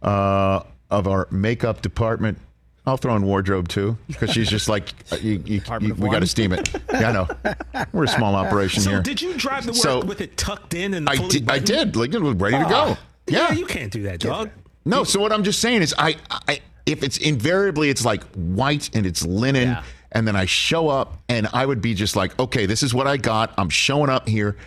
[0.01, 2.37] uh, of our makeup department,
[2.85, 6.19] I'll throw in wardrobe too, because she's just like, uh, you, you, you, we got
[6.19, 6.69] to steam it.
[6.91, 7.85] Yeah, I know.
[7.93, 9.01] We're a small operation So here.
[9.01, 11.49] did you drive to work So- with it tucked in and I did.
[11.49, 11.95] I did.
[11.95, 12.97] Like it was ready to go.
[13.27, 13.51] Yeah, Yeah.
[13.53, 14.49] you can't do that, dog.
[14.83, 15.03] No.
[15.03, 16.15] So what I'm just saying is, I,
[16.47, 19.83] I if it's invariably it's like white and it's linen, Yeah.
[20.11, 23.07] And then I show up and I would be just like, okay, this is what
[23.07, 23.53] I got.
[23.57, 24.57] I'm showing up here.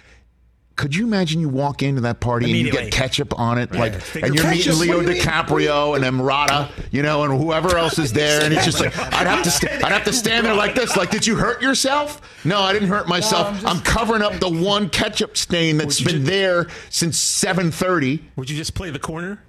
[0.77, 3.95] Could you imagine you walk into that party and you get ketchup on it, like,
[3.95, 5.23] Finger and you're ketchup, meeting Leo what do mean?
[5.23, 9.29] DiCaprio and Emrata, you know, and whoever else is there, and it's just like I'd
[9.29, 12.21] have to, st- I'd have to stand there like this, like, did you hurt yourself?
[12.45, 13.65] No, I didn't hurt myself.
[13.65, 18.23] I'm, covering up the one ketchup stain that's been just- there since 7:30.
[18.35, 19.45] Would you just play the corner?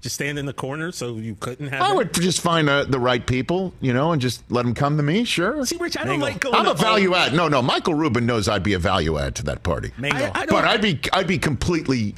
[0.00, 1.80] Just stand in the corner so you couldn't have.
[1.82, 1.96] I it?
[1.96, 5.02] would just find uh, the right people, you know, and just let them come to
[5.02, 5.24] me.
[5.24, 5.64] Sure.
[5.64, 6.54] See, Rich, I don't like going.
[6.54, 7.32] I'm a to all- value add.
[7.32, 7.62] No, no.
[7.62, 9.92] Michael Rubin knows I'd be a value add to that party.
[9.96, 10.30] Mingle.
[10.34, 12.14] I- I But I'd be I'd be completely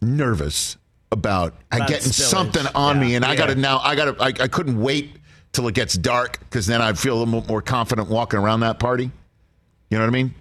[0.00, 0.76] nervous
[1.12, 2.28] about, About getting spillage.
[2.28, 3.16] something on me, Yeah.
[3.16, 3.78] and I got to now.
[3.80, 4.22] I got to.
[4.22, 5.16] I, I couldn't wait
[5.52, 8.78] till it gets dark because then I'd feel a little more confident walking around that
[8.80, 9.04] party.
[9.90, 10.34] You know what I mean?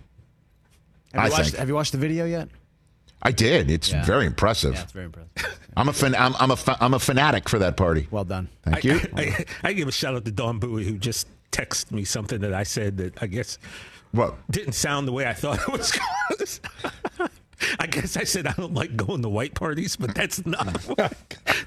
[1.13, 1.57] Have I you, watched, think.
[1.57, 2.47] have you watched the video yet?
[3.25, 3.71] I did.
[3.71, 4.03] It's Yeah.
[4.05, 4.73] very impressive.
[4.75, 5.59] Yeah, it's very impressive.
[5.77, 8.07] I'm a fan, I'm, I'm a fa- I'm a fanatic for that party.
[8.11, 8.49] Well done.
[8.63, 8.99] Thank I, you.
[9.15, 12.41] I, I, I give a shout out to Don Bowie who just texted me something
[12.41, 13.57] that I said that I guess
[14.11, 17.29] what didn't sound the way I thought it was going.
[17.79, 21.13] I guess I said I don't like going to white parties, but that's not what,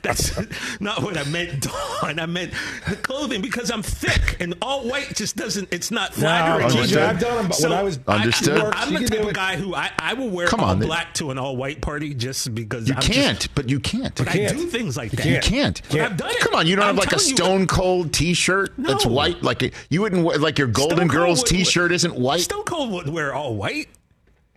[0.03, 0.37] that's
[0.81, 2.19] not what I meant, Don.
[2.21, 2.53] I meant
[2.89, 5.69] the clothing because I'm thick and all white just doesn't.
[5.73, 6.71] It's not flattering.
[6.77, 7.01] Either.
[7.01, 8.61] I've done 'em, but when I was- Understood.
[8.61, 10.79] I, am You the type of guy who I, I will wear Come all on,
[10.81, 14.15] black to an all white party just because You I'm can't, Just, but you can't.
[14.15, 14.57] but I can't.
[14.57, 15.27] do things like that.
[15.27, 15.81] You can't.
[15.95, 16.41] I've done it.
[16.41, 19.43] Come on, you don't I'm have like a telling you- Stone Cold T-shirt that's white.
[19.43, 22.41] Like a, you wouldn't wear, like your Golden Stone Girls T-shirt isn't white.
[22.41, 23.89] Stone Cold would wear all white.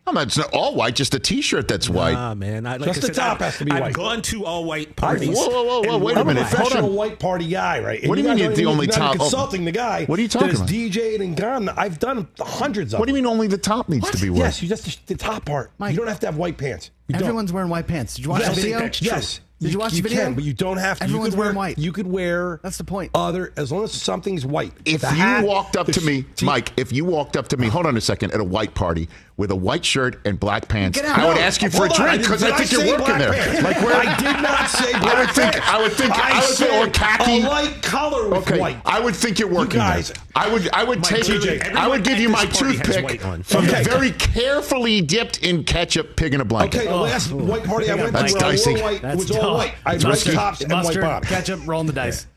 [0.09, 2.15] I'm not, it's all white, just a T-shirt that's white.
[2.15, 2.65] Ah, man.
[2.65, 3.93] I, like Just I the said, top I've, has to be I've white.
[3.93, 5.29] gone to all white parties.
[5.29, 6.41] Whoa, whoa, whoa, whoa, and wait a I'm minute.
[6.41, 6.95] a Hold professional on.
[6.95, 8.05] white party guy, right?
[8.07, 10.05] What do you guys mean don't the only you're not top- even consulting the guy.
[10.05, 10.69] What are you talking that has about?
[10.73, 11.69] DJ'd and gone.
[11.69, 12.99] I've done hundreds of.
[12.99, 14.13] What do you mean only the top needs What?
[14.15, 14.39] to be white?
[14.39, 15.71] Yes, you just the top part.
[15.77, 15.91] Mike.
[15.91, 16.91] you don't have to have white pants.
[17.07, 17.23] You don't.
[17.23, 18.15] Everyone's wearing white pants.
[18.15, 18.79] Did you watch yes, the video?
[19.01, 19.41] Yes.
[19.61, 20.23] Did you watch you the video?
[20.23, 21.03] Can, but you don't have to.
[21.03, 21.77] Everyone's you could wear, wearing white.
[21.77, 22.61] You could wear.
[22.63, 23.11] That's the point.
[23.13, 24.71] Other as long as something's white.
[24.85, 27.57] If The you hat, walked up to me, sh- Mike, if you walked up to
[27.57, 29.09] me, hold on a second, at a white party
[29.39, 32.01] with a white shirt and black pants, I would No, ask you for a hold
[32.01, 33.31] on, drink because did I think you're working black there.
[33.33, 33.61] pants?
[33.63, 33.95] Like where?
[33.95, 35.53] I did not say black I would think.
[35.53, 35.67] pants.
[35.69, 36.11] I would think.
[36.11, 37.41] I, would think or khaki.
[37.41, 38.81] A light color with Okay, white.
[38.85, 40.23] I would think you're working guys- there.
[40.35, 40.69] I would.
[40.73, 41.23] I would Mike, take.
[41.23, 43.81] TJ, I would give you my this party has toothpick from Okay.
[43.83, 46.79] the very carefully dipped in ketchup pig in a blanket.
[46.79, 47.01] Okay, the oh.
[47.03, 49.73] last white party I went to where I wore white was all white.
[49.85, 50.31] I had That's red risky.
[50.33, 51.29] tops and white Mustard, bottoms.
[51.31, 52.27] ketchup, rolling the dice.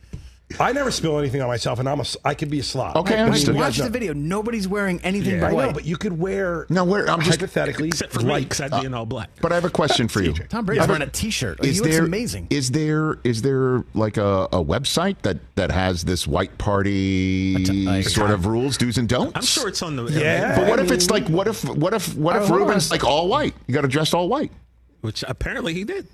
[0.60, 2.96] I never spill anything on myself, and I'm a, I could be a slob.
[2.96, 3.54] Okay, I But understood.
[3.54, 4.12] you Watch the video.
[4.12, 5.50] Nobody's wearing anything Yeah.
[5.50, 6.66] but I know, but you could wear.
[6.68, 7.40] No, where I'm just.
[7.40, 8.48] hypothetically Except for me, light.
[8.48, 9.30] because I'd be in uh, all black.
[9.40, 10.32] But I have a question for you.
[10.32, 11.60] Tom Brady's wearing a T-shirt.
[11.60, 12.46] Like, Is he looks there amazing.
[12.50, 17.86] Is there is there like a, a website that that has this white party t-
[17.86, 19.32] like- sort of rules, do's and don'ts?
[19.34, 20.56] I'm sure it's on the Yeah.
[20.58, 22.66] But what if it's like what if what if what if hold on.
[22.68, 23.54] Rubin's like all white?
[23.66, 24.52] You got to dress all white.
[25.00, 26.06] which apparently he did.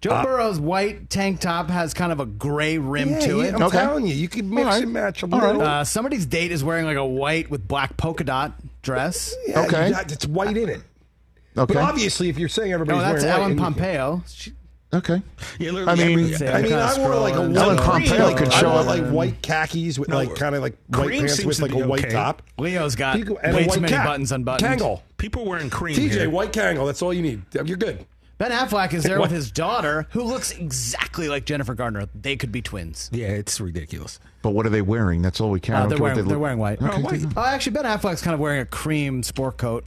[0.00, 3.54] Joe Burrow's white tank top has kind of a gray rim Yeah, to yeah, it.
[3.54, 3.78] I'm Okay.
[3.78, 4.82] telling you, you could mix All right.
[4.82, 5.58] and match a little.
[5.58, 5.60] right.
[5.80, 9.34] Uh, somebody's date is wearing like a white with black polka dot dress.
[9.46, 9.90] Yeah, Okay.
[9.90, 10.80] got- it's white in it.
[11.58, 11.74] Okay.
[11.74, 14.22] But obviously, if you're saying No, that's wearing Ellen white, Pompeo.
[14.28, 14.52] She,
[14.94, 15.20] okay.
[15.58, 18.36] Yeah, I mean- every- I mean, kinda I wore like a white Ellen Pompeo like,
[18.38, 18.86] could show up.
[18.86, 21.80] like white khakis with No, like kind of like white cream pants with like be
[21.80, 22.14] a white okay.
[22.14, 22.40] top.
[22.58, 24.06] Leo's got You go- and way a too white many cap.
[24.06, 24.80] buttons unbuttoned.
[24.80, 25.00] Kangol.
[25.18, 26.30] people wearing cream TJ, here.
[26.30, 26.86] white Kangol.
[26.86, 27.42] That's all you need.
[27.52, 28.06] You're good.
[28.40, 29.26] Ben Affleck is there What?
[29.28, 32.08] with his daughter, who looks exactly like Jennifer Gardner.
[32.14, 33.10] They could be twins.
[33.12, 34.18] Yeah, it's ridiculous.
[34.40, 35.20] But what are they wearing?
[35.20, 35.76] That's all we care.
[35.76, 35.88] Uh, about.
[35.90, 36.80] they're, wearing, they they're look- wearing white.
[36.82, 37.02] Okay.
[37.02, 37.22] white.
[37.36, 39.84] Oh, actually, Ben Affleck's kind of wearing a cream sport coat.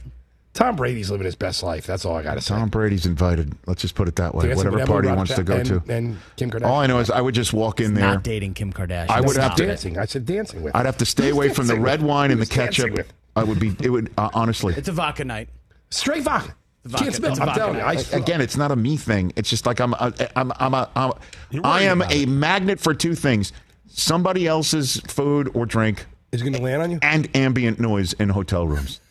[0.52, 1.84] Tom Brady's living his best life.
[1.84, 2.54] That's all I got to say.
[2.54, 3.52] Tom Brady's invited.
[3.66, 4.42] Let's just put it that way.
[4.46, 5.82] Dancing Whatever with party he Ratajkowski wants to go and, to.
[5.92, 6.66] and Kim Kardashian.
[6.66, 8.04] all I know is I would just walk in there.
[8.04, 9.10] Not dating Kim Kardashian.
[9.10, 9.98] I would Stop have to- dancing.
[9.98, 10.76] I said dancing with.
[10.76, 12.08] I'd have to stay Who's away from the dancing red with?
[12.08, 12.96] wine and the Who's dancing ketchup.
[12.98, 13.12] with?
[13.34, 13.74] I would be.
[13.82, 14.74] It would uh, honestly.
[14.76, 15.48] It's a vodka night.
[15.90, 16.54] Straight vodka.
[16.84, 17.04] Vodka.
[17.04, 17.30] Can't smell.
[17.30, 17.82] It's a I'm vodka telling you.
[17.82, 19.32] I, Again, it's not a me thing.
[19.36, 19.94] It's just like I'm.
[19.94, 20.52] A, I'm.
[20.58, 20.90] I'm a.
[20.94, 21.12] I'm,
[21.50, 22.28] You're I am a it.
[22.28, 23.52] magnet for two things:
[23.88, 26.98] somebody else's food or drink, is going to land on you?
[27.02, 29.00] and ambient noise in hotel rooms.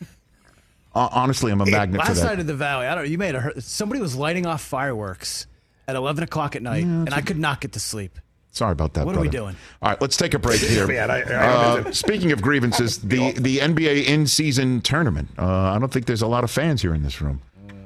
[0.96, 2.24] Uh, honestly, I'm a magnet for Last that.
[2.28, 3.08] night at the Valley, I don't.
[3.10, 3.60] You made a.
[3.60, 5.48] somebody was lighting off fireworks
[5.88, 8.16] at 11 o'clock at night, and I could not get to sleep.
[8.52, 9.04] Sorry about that.
[9.04, 9.56] What are we doing?
[9.82, 10.86] All right, let's take a break here.
[10.86, 11.34] Man, I- I-
[11.80, 15.30] uh, speaking of grievances, the the NBA in-season tournament.
[15.36, 17.42] Uh, I don't think there's a lot of fans here in this room.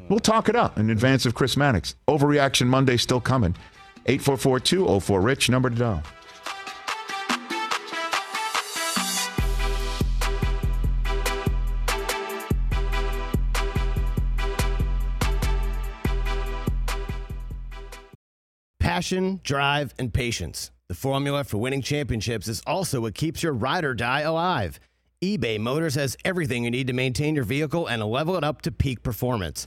[0.08, 1.94] We'll talk it up in advance of Chris Mannix.
[2.08, 3.54] Overreaction Monday still coming.
[4.06, 6.02] 844-204-RICH, number to dial.
[18.80, 20.70] Passion, drive, and patience.
[20.88, 24.80] The formula for winning championships is also what keeps your ride or die alive.
[25.22, 28.72] eBay Motors has everything you need to maintain your vehicle and level it up to
[28.72, 29.66] peak performance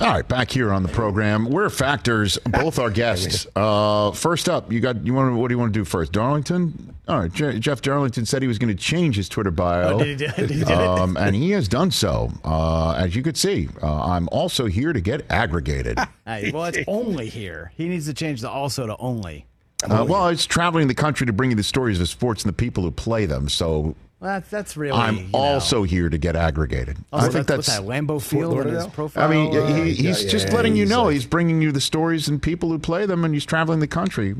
[0.00, 2.38] All right, back here on the program, we're factors.
[2.44, 3.46] Both our guests.
[3.58, 6.12] Uh, first up, you got you want to, what do you want to do first?
[6.12, 6.94] Darlington.
[7.08, 9.98] All right, Je- Jeff Darlington said he was going to change his Twitter bio, Oh,
[9.98, 10.70] did he did he it?
[10.70, 12.30] um, and he has done so.
[12.44, 15.98] Uh, as you could see, uh, I'm also here to get aggregated.
[16.26, 17.72] Hey, well, it's only here.
[17.76, 19.46] He needs to change the also to only.
[19.82, 22.56] Uh, well, it's traveling the country to bring you the stories of sports and the
[22.56, 23.48] people who play them.
[23.48, 24.98] So Well, that's, that's really.
[24.98, 25.38] I'm you know.
[25.38, 26.96] also here to get aggregated.
[27.12, 27.80] Also, I think that's, that's.
[27.80, 29.24] what's that Lambeau Field in his profile.
[29.24, 31.62] I mean, uh, he, he's yeah, just yeah, letting you he's, know uh, he's bringing
[31.62, 34.34] you the stories and people who play them, and he's traveling the country.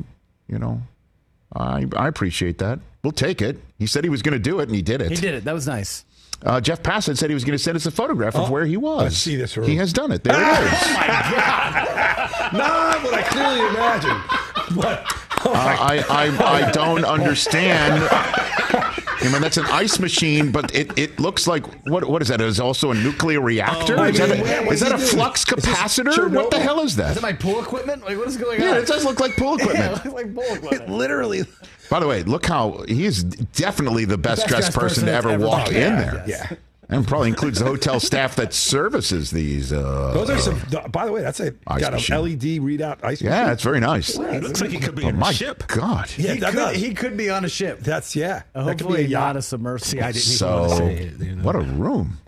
[0.48, 0.82] You know,
[1.54, 2.80] I I appreciate that.
[3.04, 3.58] We'll take it.
[3.78, 5.10] He said he was going to do it, and he did it.
[5.10, 5.44] he did it.
[5.44, 6.04] That was nice.
[6.44, 8.76] Uh, Jeff Passan said he was going to send us a photograph of where he
[8.76, 9.04] was.
[9.04, 9.68] I see this room.
[9.68, 10.22] He has done it.
[10.22, 10.38] There it
[10.72, 10.72] is.
[10.72, 12.52] Oh my God!
[12.52, 14.22] Not what I clearly imagined.
[14.76, 15.06] But
[15.46, 18.02] oh Uh, I, I I don't understand.
[19.20, 22.40] I mean, that's an ice machine, but it, it looks like what what is that?
[22.40, 23.98] Is it also a nuclear reactor?
[23.98, 25.00] Oh, is that a, is that a what's he doing?
[25.00, 26.32] flux capacitor?
[26.32, 27.10] What the hell is that?
[27.10, 28.04] Is that my pool equipment?
[28.04, 28.76] Like, what is going yeah, on?
[28.78, 30.88] it does look like pool Yeah, it looks like pool equipment.
[30.90, 31.42] literally.
[31.90, 35.10] By the way, look how he is definitely the best, Best dressed dressed person, to
[35.12, 36.24] person ever ever walk in Yeah, there.
[36.26, 36.50] yeah.
[36.90, 39.74] And probably includes the hotel staff that services these.
[39.74, 40.58] Uh, Those are some.
[40.90, 42.16] By the way, that's a Ice got machine.
[42.16, 43.26] an LED readout ice machine.
[43.26, 44.16] yeah, it's very nice.
[44.16, 45.66] He looks like he could be Oh in my a ship.
[45.66, 46.10] God!
[46.16, 47.80] Yeah, he, that could, he could be on a ship.
[47.80, 48.42] That's yeah.
[48.54, 49.36] Uh, that could Hopefully, be a not yacht.
[49.36, 50.02] a submersible.
[50.02, 51.18] I didn't even want to So, say it.
[51.20, 51.42] You know?
[51.42, 52.18] what a room!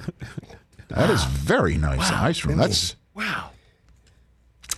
[0.88, 2.10] That is very nice.
[2.10, 2.58] A nice room.
[2.58, 3.50] That's Wow.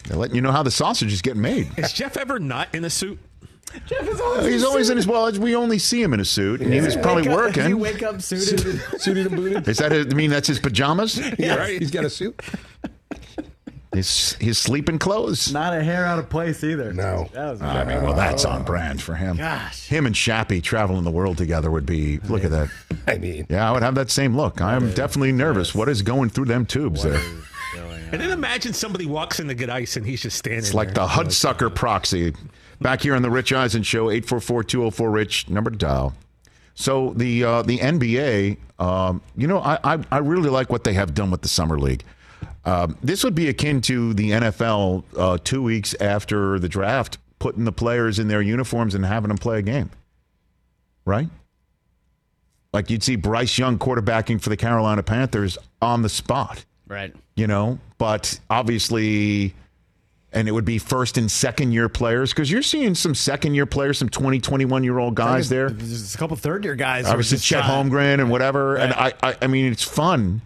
[0.07, 1.77] they're letting you know how the sausage is getting made.
[1.77, 3.19] Is Jeff ever not in a suit?
[3.87, 4.45] Jeff is always.
[4.45, 5.31] Uh, he's always in his well.
[5.33, 7.75] We only see him in a suit, and he was probably Wake up- Does he
[7.75, 7.81] working.
[7.95, 8.81] wake up suited?
[9.01, 9.69] Suited and booted.
[9.69, 9.93] Is that?
[9.93, 11.19] I mean, that's his pajamas.
[11.39, 11.79] Yeah, right.
[11.79, 12.41] He's got a suit.
[13.95, 15.53] His his sleeping clothes.
[15.53, 16.95] Not a hair out of place either.
[16.95, 17.29] No.
[17.35, 19.37] That was I mean, well, that's on brand for him.
[19.37, 19.87] Gosh.
[19.87, 22.17] Him and Shappy traveling the world together would be.
[22.21, 22.71] Look at that.
[23.07, 24.63] I mean, Yeah, I would have that same look.
[24.63, 25.75] I am definitely nervous.
[25.75, 27.21] What is going through them tubes there?
[28.13, 30.89] And then imagine somebody walks in to get ice and he's just standing It's like
[30.95, 31.05] there.
[31.07, 32.35] the Hudsucker proxy.
[32.83, 36.15] Back here on the Rich Eisen Show, 844-204-RICH, number to dial.
[36.75, 40.95] So the uh, the NBA, um, you know, I, I I really like what they
[40.95, 42.03] have done with the summer league.
[42.65, 47.65] Um, this would be akin to the NFL uh, two weeks after the draft, putting
[47.65, 49.91] the players in their uniforms and having them play a game,
[51.05, 51.29] right?
[52.73, 57.15] Like you'd see Bryce Young quarterbacking for the Carolina Panthers on the spot Right.
[57.37, 59.55] you know, but obviously,
[60.33, 63.67] and it would be first and second year players because you're seeing some second year
[63.67, 65.71] players, some 20, 21 year old guys there.
[65.71, 67.07] There's a couple third year guys.
[67.07, 68.77] Obviously, Chet trying- Holmgren and whatever.
[68.77, 70.41] And I, I, I mean, it's fun.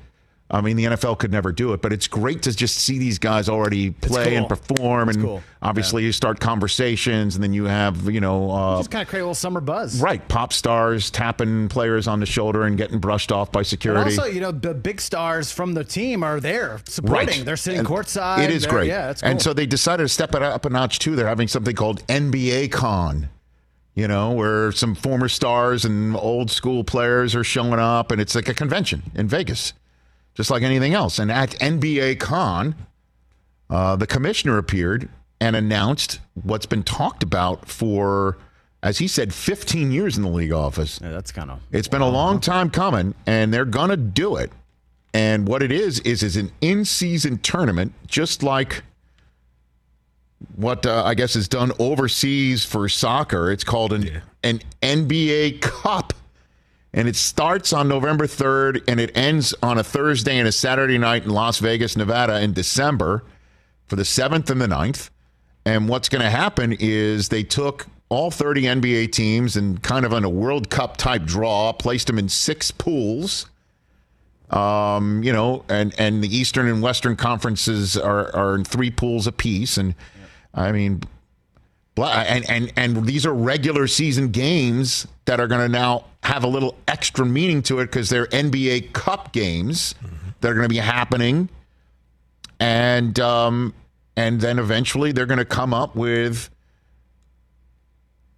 [0.49, 3.19] I mean, the NFL could never do it, but it's great to just see these
[3.19, 5.09] guys already play and perform.
[5.09, 5.43] It's and cool.
[5.61, 9.23] obviously, you start conversations, and then you have, you know, uh, Just kind of create
[9.23, 10.01] a little summer buzz.
[10.01, 14.17] right, pop stars tapping players on the shoulder and getting brushed off by security.
[14.17, 17.45] also, you know, the big stars from the team are there supporting.
[17.45, 18.45] They're sitting And courtside.
[18.45, 18.87] It is They're- great.
[18.89, 19.31] Yeah, it's cool.
[19.33, 21.17] And so they decided to step it up a notch too.
[21.17, 23.31] They're having something called NBA Con.
[23.97, 28.35] You know, where some former stars and old school players are showing up, and it's
[28.35, 29.73] like a convention in Vegas,
[30.37, 31.19] just like anything else.
[31.19, 32.75] And at NBA Con,
[33.71, 35.09] uh, the commissioner appeared
[35.41, 38.39] and announced what's been talked about for,
[38.83, 41.01] as he said, 15 years in the league office.
[41.03, 41.61] yeah, that's kind of.
[41.73, 44.53] It's been a long time coming, and they're gonna do it.
[45.13, 48.83] And what it is is is an in-season tournament, just like
[50.55, 53.51] what uh, I guess is done overseas for soccer.
[53.51, 56.13] It's called an an NBA Cup,
[56.97, 60.97] and it starts on November third, and it ends on a Thursday and a Saturday
[60.97, 63.23] night in Las Vegas, Nevada, in December
[63.87, 65.11] for the seventh and the 9th.
[65.67, 70.15] And what's going to happen is they took all 30 NBA teams and kind of
[70.15, 73.47] on a World Cup type draw, placed them in six pools.
[74.49, 79.27] Um, you know, and and the Eastern and Western conferences are are in three pools
[79.27, 79.97] apiece, and
[80.55, 81.03] I mean,
[82.05, 86.49] and and and these are regular season games that are going to now have a
[86.49, 89.95] little extra meaning to it because they're NBA Cup games
[90.41, 91.49] that are going to be happening,
[92.61, 93.75] and um,
[94.17, 96.51] and then eventually they're going to come up with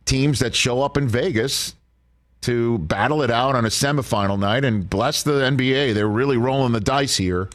[0.05, 1.75] teams that show up in Vegas
[2.41, 4.65] to battle it out on a semifinal night.
[4.65, 7.49] And bless the NBA, they're really rolling the dice here.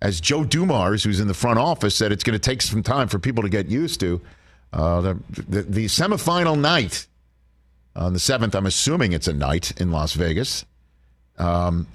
[0.00, 3.08] As Joe Dumars, who's in the front office, said, it's going to take some time
[3.08, 4.20] for people to get used to.
[4.72, 7.06] Uh, the, the, the semifinal night
[7.96, 10.64] on the 7th, I'm assuming it's a night in Las Vegas.
[11.38, 11.86] Um,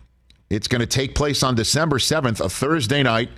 [0.50, 3.30] it's going to take place on December 7th, a Thursday night.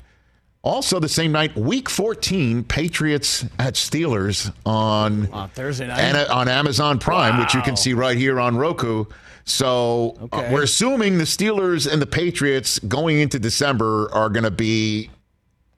[0.63, 5.99] Also, the same night, Week 14, Patriots at Steelers on On Thursday night.
[5.99, 9.05] and on Amazon Prime, which you can see right here on Roku.
[9.43, 14.49] So uh, we're assuming the Steelers and the Patriots going into December are going to
[14.49, 15.11] be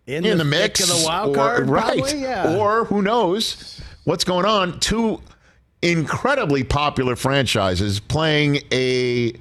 [0.07, 1.97] in, in the, thick mix, of the wild or- right?
[1.99, 2.21] probably?
[2.21, 2.55] Yeah.
[2.57, 4.79] Or who knows what's going on?
[4.79, 5.21] Two
[5.81, 9.33] incredibly popular franchises playing a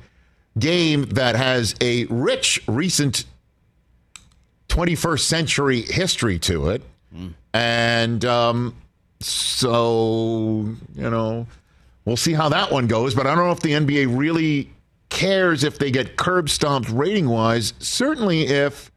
[0.58, 3.24] game that has a rich recent
[4.68, 6.82] 21st century history to it,
[7.54, 8.74] and um,
[9.20, 11.46] so you know
[12.04, 13.14] we'll see how that one goes.
[13.14, 14.70] But I don't know if the NBA really
[15.08, 17.72] cares if they get curb stomped rating wise.
[17.78, 18.90] Certainly, if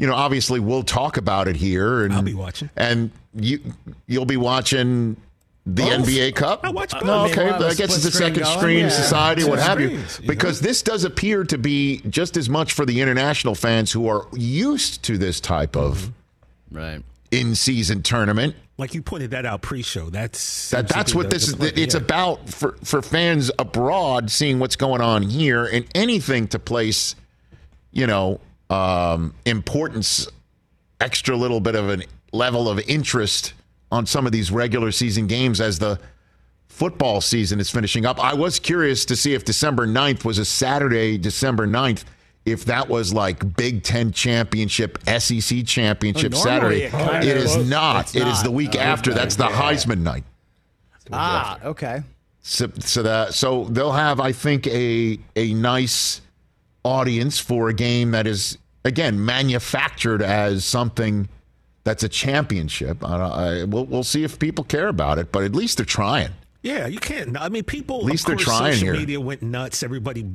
[0.00, 2.70] you know, obviously we'll talk about it here, and I'll be watching.
[2.74, 3.60] and you
[4.06, 5.18] you'll be watching
[5.66, 6.08] the Both.
[6.08, 6.64] NBA Cup.
[6.64, 7.04] I watch both.
[7.04, 8.88] No, I mean, okay, we'll have guess it's a second going, screen yeah.
[8.88, 9.90] society, Two what have you.
[9.90, 10.04] you know?
[10.26, 14.26] Because this does appear to be just as much for the international fans who are
[14.32, 15.98] used to this type of
[16.72, 16.78] mm-hmm.
[16.78, 17.02] right.
[17.30, 18.56] in-season tournament.
[18.78, 20.08] Like you pointed that out pre-show.
[20.08, 21.54] That's That that's what this is.
[21.60, 27.16] It's about for for fans abroad seeing what's going on here and anything to place,
[27.92, 28.40] you know,
[28.70, 30.28] um, importance,
[31.00, 33.52] extra little bit of an level of interest
[33.90, 35.98] on some of these regular season games as the
[36.68, 38.22] football season is finishing up.
[38.22, 42.04] I was curious to see if December 9th was a Saturday, December 9th,
[42.46, 46.82] if that was like Big Ten championship, SEC championship Well, Saturday.
[46.84, 48.00] it kind it not.
[48.06, 48.44] It's It is not.
[48.44, 49.10] the week Oh, after.
[49.10, 49.18] okay.
[49.20, 50.24] That's the Heisman night.
[51.12, 52.02] Ah, okay.
[52.42, 56.20] So, so that so they'll have, I think, a a nice
[56.84, 61.28] audience for a game that is again manufactured as something
[61.84, 63.04] that's a championship.
[63.04, 65.86] I, don't- I, we'll we'll see if people care about it, but at least they're
[65.86, 66.30] trying.
[66.62, 67.40] Yeah, you can't.
[67.40, 68.00] I mean, people.
[68.00, 68.94] At least of they're course, trying social here.
[69.00, 69.82] media went nuts.
[69.82, 70.26] Everybody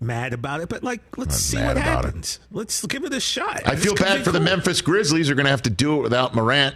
[0.00, 2.06] mad about it, but like, let's see what about it.
[2.06, 2.38] happens.
[2.52, 3.62] Let's give it a shot.
[3.66, 4.40] I This feel bad be for the.
[4.40, 5.30] Memphis Grizzlies.
[5.30, 6.74] Are going to have to do it without Morant.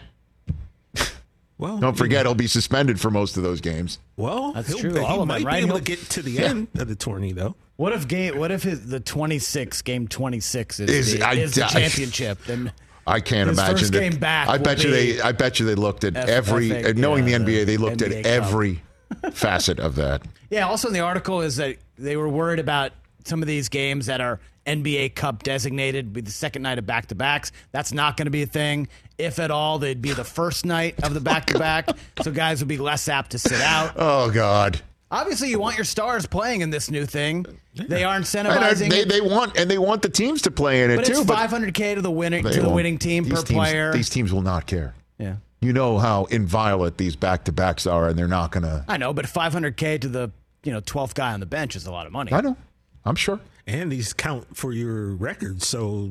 [1.58, 3.98] Well, Don't forget, he'll be suspended for most of those games.
[4.16, 4.92] Well, That's true.
[4.92, 5.54] He All of might them, right?
[5.54, 6.42] be able He'll- to get to the Yeah.
[6.44, 7.56] end of the tourney, though.
[7.78, 8.36] What if game?
[8.38, 11.64] What if his, the twenty six game twenty six is, Is- the, I- is the
[11.64, 12.44] I- championship?
[12.44, 12.72] Then
[13.06, 15.20] I can't imagine first back I bet you they.
[15.20, 16.84] I bet you they looked at F- every.
[16.84, 18.32] Uh, knowing yeah, the NBA, they looked at NBA Cup.
[18.32, 18.82] every
[19.32, 20.22] facet of that.
[20.50, 20.66] yeah.
[20.66, 22.92] Also in the article is that they were worried about
[23.24, 27.06] some of these games that are NBA Cup designated be the second night of back
[27.06, 27.52] to backs.
[27.70, 28.88] That's not going to be a thing.
[29.18, 31.88] If at all, they'd be the first night of the back to back,
[32.22, 33.92] so guys would be less apt to sit out.
[33.96, 34.80] Oh God.
[35.10, 37.46] Obviously, you want your stars playing in this new thing.
[37.74, 38.90] They are incentivizing.
[38.90, 41.12] they, they want and they want the teams to play in it but too.
[41.12, 43.92] it's but 500k to the winning to the winning team These per teams- player.
[43.92, 44.94] These teams will not care.
[45.18, 45.36] yeah.
[45.60, 48.84] You know how inviolate these back to backs are, and they're not going to.
[48.86, 50.30] I know, but 500k to the
[50.62, 52.32] you know 12th guy on the bench is a lot of money.
[52.32, 52.56] I know.
[53.04, 53.40] I'm sure.
[53.66, 56.10] And these count for your record, so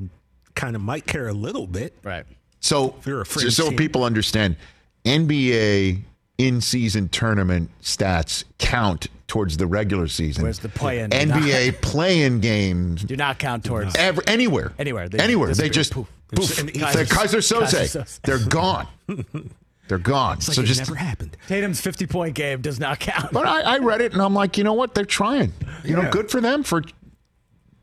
[0.55, 1.95] kind of might care a little bit.
[2.03, 2.25] Right.
[2.59, 4.57] So, you're a so, so people understand,
[5.05, 6.01] NBA
[6.37, 10.43] in-season tournament stats count towards the regular season.
[10.43, 13.95] Whereas the play-in- NBA play-in games Do not count towards.
[13.95, 15.09] ever, anywhere, Anywhere.
[15.09, 15.49] They anywhere.
[15.53, 15.73] They disappear.
[15.73, 16.07] just Poof.
[16.35, 16.59] poof.
[16.59, 17.95] And Keyser Keyser Soze.
[17.97, 18.21] Soze.
[18.23, 18.87] They're gone.
[19.87, 20.37] They're gone.
[20.37, 20.79] It's like so it just.
[20.81, 21.37] never happened.
[21.47, 23.31] Tatum's 50 point game does not count.
[23.31, 24.93] But I, I read it and I'm like, you know what?
[24.93, 25.53] They're trying.
[25.85, 26.83] You know, good for them for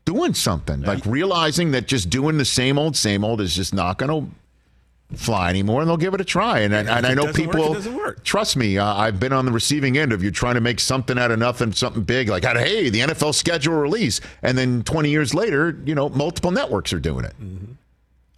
[0.05, 0.83] doing something.
[0.83, 4.31] Like realizing that just doing the same old, same old is just not going to
[5.19, 6.61] fly anymore, and they'll give it a try.
[6.61, 8.25] And, and, and I know people work.
[8.25, 8.79] trust me.
[8.79, 11.39] Uh, I've been on the receiving end of you trying to make something out of
[11.39, 12.29] nothing, something big.
[12.29, 16.93] Like, hey, the NFL schedule release, and then 20 years later, you know, multiple networks
[16.93, 17.35] are doing it.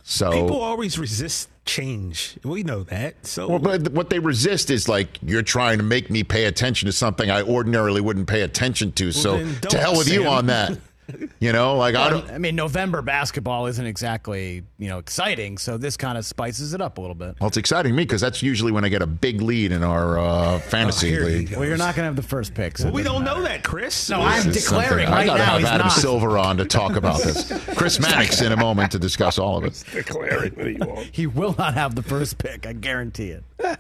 [0.09, 2.39] So People always resist change.
[2.45, 3.27] We know that.
[3.27, 6.87] So Well, but what they resist is like you're trying to make me pay attention
[6.87, 9.11] to something I ordinarily wouldn't pay attention to.
[9.11, 10.79] so to hell with you on that.
[11.38, 12.30] You know, like I don't.
[12.30, 16.80] I mean, November basketball isn't exactly you know exciting, so this kind of spices it
[16.80, 17.36] up a little bit.
[17.40, 19.82] Well, it's exciting to me because that's usually when I get a big lead in
[19.84, 21.50] our uh, fantasy here he league.
[21.50, 21.59] goes.
[21.59, 22.78] Well, you're not going to have the first pick.
[22.78, 24.09] So Well, we it doesn't don't know that, Chris.
[24.11, 25.92] No, I'm declaring something- I right gotta now have Adam not.
[25.92, 27.52] Silver on to talk about this.
[27.76, 29.84] Chris Mannix in a moment to discuss all of it.
[29.92, 31.09] Declaring that he won't.
[31.14, 32.66] He will not have the first pick.
[32.66, 33.44] I guarantee it.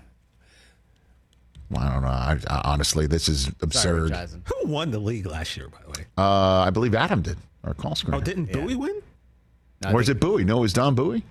[1.70, 2.08] Well, I don't know.
[2.08, 4.10] I, I, honestly, this is absurd.
[4.10, 4.42] Jason.
[4.46, 6.06] Who won the league last year, by the way?
[6.16, 8.14] Uh, I believe Adam did our call screen.
[8.14, 9.02] Oh, didn't Bowie win?
[9.84, 10.44] I or is it Bowie?
[10.44, 11.22] No, it was Don Bowie.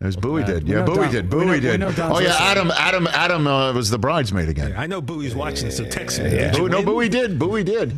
[0.00, 0.68] It was Bowie did.
[0.68, 1.24] Yeah, Bowie Don- did.
[1.24, 1.80] we Bowie know- we did.
[1.80, 2.36] know oh yeah.
[2.38, 2.70] Adam.
[2.70, 3.08] Adam.
[3.08, 4.74] Adam uh, was the bridesmaid again.
[4.76, 6.30] I know Bowie's watching, so text me.
[6.34, 6.52] Yeah.
[6.52, 6.82] Bowie, no.
[6.84, 7.36] Bowie did.
[7.38, 7.92] Bowie did.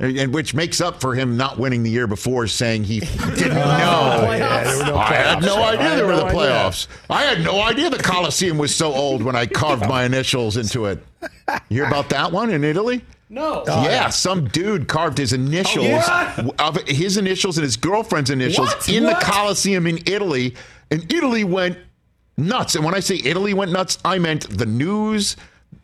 [0.00, 3.00] And and which makes up for him not winning the year before, saying he
[3.36, 4.32] didn't know.
[4.32, 6.38] Yeah, no I had no idea had there were no the idea.
[6.40, 6.86] playoffs.
[7.08, 10.86] I had no idea the Coliseum was so old when I carved my initials into
[10.86, 11.04] it.
[11.68, 13.04] You hear about that one in Italy?
[13.32, 13.62] No.
[13.66, 16.48] yeah, oh, some dude carved his initials oh, yeah?
[16.58, 18.88] of his initials and his girlfriend's initials What?
[18.88, 19.20] in What?
[19.20, 20.56] the Coliseum in Italy,
[20.90, 21.78] and Italy went
[22.36, 22.74] nuts.
[22.74, 25.36] And when I say Italy went nuts, I meant the news,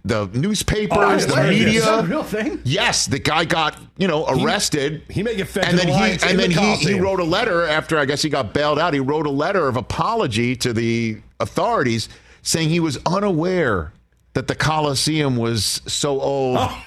[0.05, 1.69] the newspapers, oh, the media.
[1.69, 2.61] Is that a real thing?
[2.65, 5.03] Yes, the guy got you know arrested.
[5.11, 7.25] he may get fed and then the he and then the he, he wrote a
[7.25, 8.95] letter after I guess he got bailed out.
[8.95, 12.09] He wrote a letter of apology to the authorities,
[12.43, 13.93] saying he was unaware
[14.35, 16.59] that the Coliseum was so old.
[16.61, 16.85] Oh,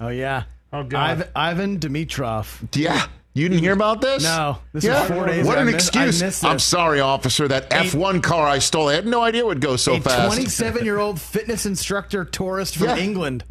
[0.00, 0.44] oh yeah.
[0.72, 1.20] Oh, God.
[1.20, 2.74] Iv- Ivan Dimitrov.
[2.74, 3.06] Yeah.
[3.34, 4.22] You didn't hear about this?
[4.22, 4.58] No.
[4.74, 5.00] This yeah.
[5.00, 6.44] was four days What an I missed- I excuse.
[6.44, 7.48] I'm sorry, officer.
[7.48, 10.34] That F1 car I stole, I had no idea it would go so a fast.
[10.34, 12.96] 27 year old fitness instructor tourist from Yeah.
[12.98, 13.44] England.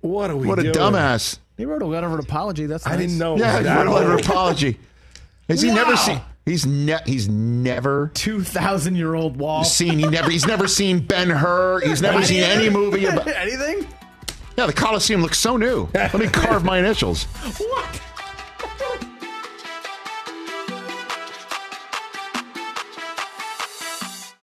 [0.00, 1.38] What are we what a dumbass.
[1.58, 2.66] He wrote a letter of apology.
[2.66, 3.36] That's I didn't know.
[3.36, 4.78] Yeah, he wrote a letter of apology.
[5.48, 6.20] Has he never seen?
[6.46, 9.64] He's ne- he's never 2,000 year old wall.
[9.64, 9.98] seen.
[9.98, 10.30] He never.
[10.30, 11.80] He's never seen Ben Hur.
[11.80, 13.26] He's never seen any movie about.
[13.36, 13.86] Anything?
[14.56, 15.88] Yeah, the Coliseum looks so new.
[15.92, 17.24] Let me carve my initials.
[17.24, 18.00] What?